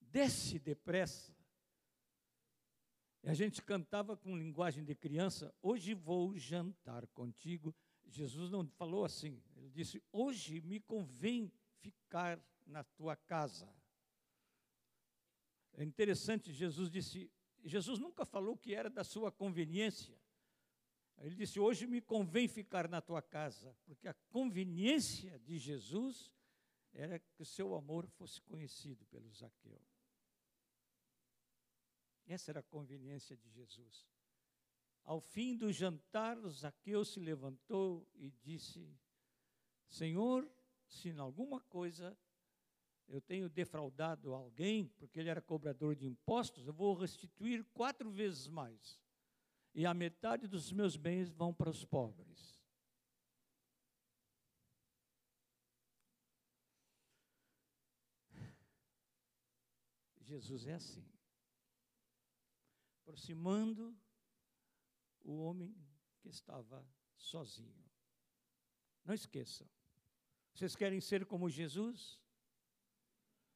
[0.00, 1.36] Desce depressa.
[3.22, 7.76] E a gente cantava com linguagem de criança: Hoje vou jantar contigo.
[8.06, 11.52] Jesus não falou assim, ele disse: Hoje me convém
[11.82, 13.70] ficar na tua casa.
[15.76, 17.30] É interessante, Jesus disse,
[17.64, 20.16] Jesus nunca falou que era da sua conveniência.
[21.18, 26.32] Ele disse: Hoje me convém ficar na tua casa, porque a conveniência de Jesus
[26.92, 29.80] era que o seu amor fosse conhecido pelo Zaqueu.
[32.26, 34.08] Essa era a conveniência de Jesus.
[35.02, 38.96] Ao fim do jantar, Zaqueu se levantou e disse:
[39.88, 40.48] Senhor,
[40.86, 42.16] se em alguma coisa
[43.08, 48.48] eu tenho defraudado alguém, porque ele era cobrador de impostos, eu vou restituir quatro vezes
[48.48, 49.00] mais.
[49.74, 52.54] E a metade dos meus bens vão para os pobres.
[60.22, 61.06] Jesus é assim.
[63.02, 63.96] Aproximando
[65.22, 65.76] o homem
[66.20, 66.84] que estava
[67.16, 67.84] sozinho.
[69.04, 69.68] Não esqueçam.
[70.52, 72.18] Vocês querem ser como Jesus?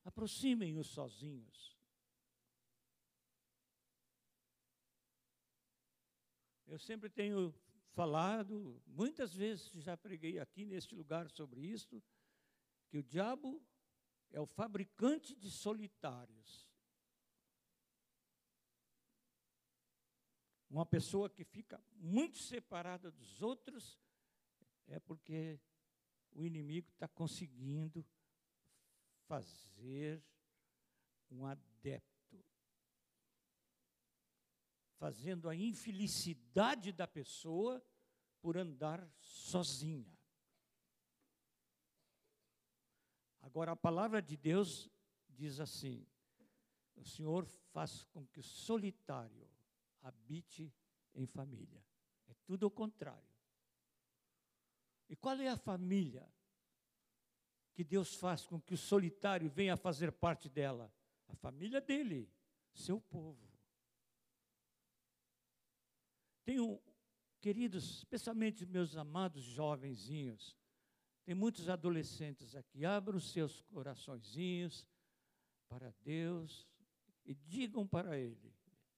[0.09, 1.77] Aproximem-os sozinhos.
[6.67, 7.55] Eu sempre tenho
[7.93, 12.03] falado, muitas vezes já preguei aqui neste lugar sobre isso,
[12.89, 13.63] que o diabo
[14.31, 16.67] é o fabricante de solitários.
[20.71, 24.01] Uma pessoa que fica muito separada dos outros
[24.87, 25.61] é porque
[26.33, 28.03] o inimigo está conseguindo
[29.29, 30.25] fazer
[31.31, 32.43] um adepto,
[34.97, 37.85] fazendo a infelicidade da pessoa
[38.41, 40.19] por andar sozinha.
[43.43, 44.91] Agora, a palavra de Deus
[45.29, 46.07] diz assim:
[46.97, 49.49] o Senhor faz com que o solitário
[50.01, 50.73] habite
[51.15, 51.85] em família.
[52.27, 53.29] É tudo o contrário.
[55.09, 56.31] E qual é a família
[57.79, 60.93] que Deus faz com que o solitário venha a fazer parte dela?
[61.29, 62.29] A família dele,
[62.75, 63.49] seu povo.
[66.45, 66.83] Tenho,
[67.41, 70.57] queridos, especialmente meus amados jovenzinhos,
[71.25, 74.85] tem muitos adolescentes aqui, abram seus coraçõezinhos
[75.69, 76.67] para Deus
[77.25, 78.53] e digam para Ele: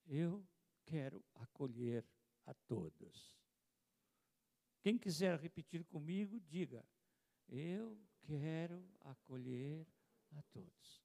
[0.06, 0.42] Eu
[0.86, 2.02] quero acolher
[2.46, 3.36] a todos.
[4.80, 6.82] Quem quiser repetir comigo, diga:
[7.46, 9.86] Eu quero acolher
[10.32, 11.02] a todos.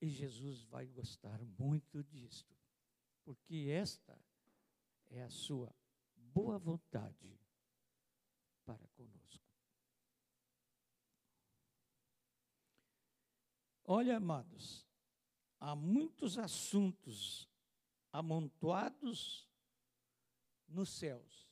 [0.00, 2.54] E Jesus vai gostar muito disto,
[3.24, 4.18] porque esta
[5.06, 5.74] é a sua
[6.14, 7.40] boa vontade
[8.64, 9.44] para conosco.
[13.86, 14.86] Olha, amados,
[15.60, 17.48] há muitos assuntos
[18.12, 19.48] amontoados
[20.68, 21.43] nos céus.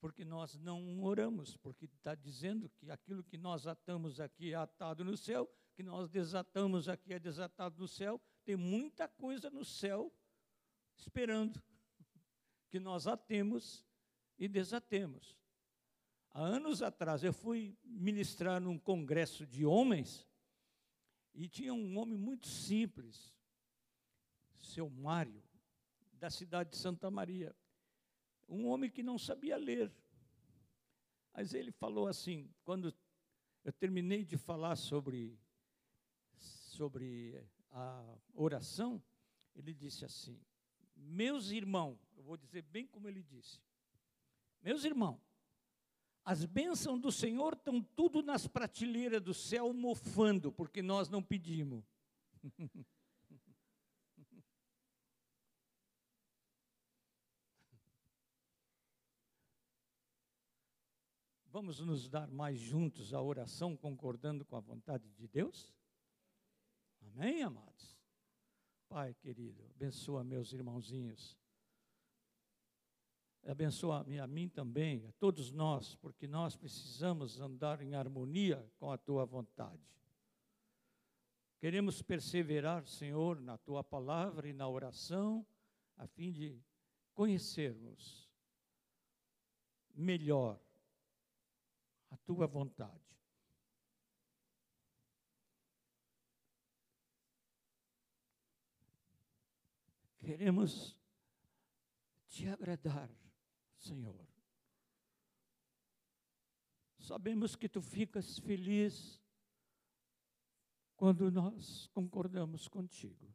[0.00, 5.04] Porque nós não oramos, porque está dizendo que aquilo que nós atamos aqui é atado
[5.04, 8.20] no céu, que nós desatamos aqui é desatado no céu.
[8.44, 10.12] Tem muita coisa no céu
[10.96, 11.62] esperando
[12.70, 13.84] que nós atemos
[14.38, 15.38] e desatemos.
[16.30, 20.26] Há anos atrás, eu fui ministrar num congresso de homens
[21.34, 23.34] e tinha um homem muito simples,
[24.56, 25.42] seu Mário,
[26.12, 27.54] da cidade de Santa Maria.
[28.50, 29.92] Um homem que não sabia ler.
[31.32, 32.92] Mas ele falou assim, quando
[33.64, 35.38] eu terminei de falar sobre,
[36.36, 39.02] sobre a oração,
[39.54, 40.38] ele disse assim:
[40.96, 43.60] Meus irmãos, eu vou dizer bem como ele disse,
[44.62, 45.20] meus irmãos,
[46.24, 51.84] as bênçãos do Senhor estão tudo nas prateleiras do céu mofando, porque nós não pedimos.
[61.52, 65.74] Vamos nos dar mais juntos a oração, concordando com a vontade de Deus?
[67.02, 67.98] Amém, amados?
[68.88, 71.36] Pai querido, abençoa meus irmãozinhos.
[73.44, 78.96] Abençoa a mim também, a todos nós, porque nós precisamos andar em harmonia com a
[78.96, 79.82] tua vontade.
[81.58, 85.44] Queremos perseverar, Senhor, na tua palavra e na oração,
[85.96, 86.62] a fim de
[87.12, 88.30] conhecermos
[89.96, 90.60] melhor
[92.10, 93.10] a tua vontade.
[100.18, 100.96] Queremos
[102.28, 103.10] te agradar,
[103.76, 104.28] Senhor.
[106.98, 109.20] Sabemos que tu ficas feliz
[110.96, 113.34] quando nós concordamos contigo.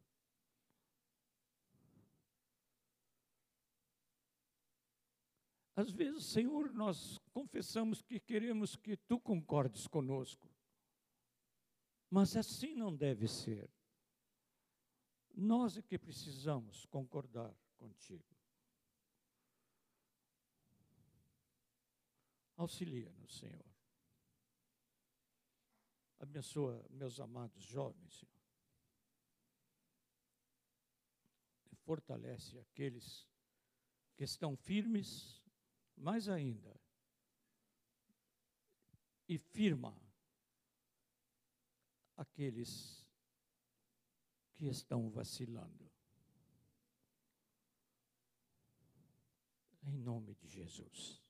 [5.74, 10.50] Às vezes, Senhor, nós confessamos que queremos que tu concordes conosco.
[12.08, 13.70] Mas assim não deve ser.
[15.34, 18.24] Nós é que precisamos concordar contigo.
[22.56, 23.66] Auxilia-nos, Senhor.
[26.18, 28.32] Abençoa meus amados jovens, Senhor.
[31.84, 33.28] Fortalece aqueles
[34.16, 35.44] que estão firmes
[35.94, 36.85] mais ainda,
[39.28, 39.96] e firma
[42.16, 43.04] aqueles
[44.54, 45.90] que estão vacilando.
[49.82, 51.25] Em nome de Jesus.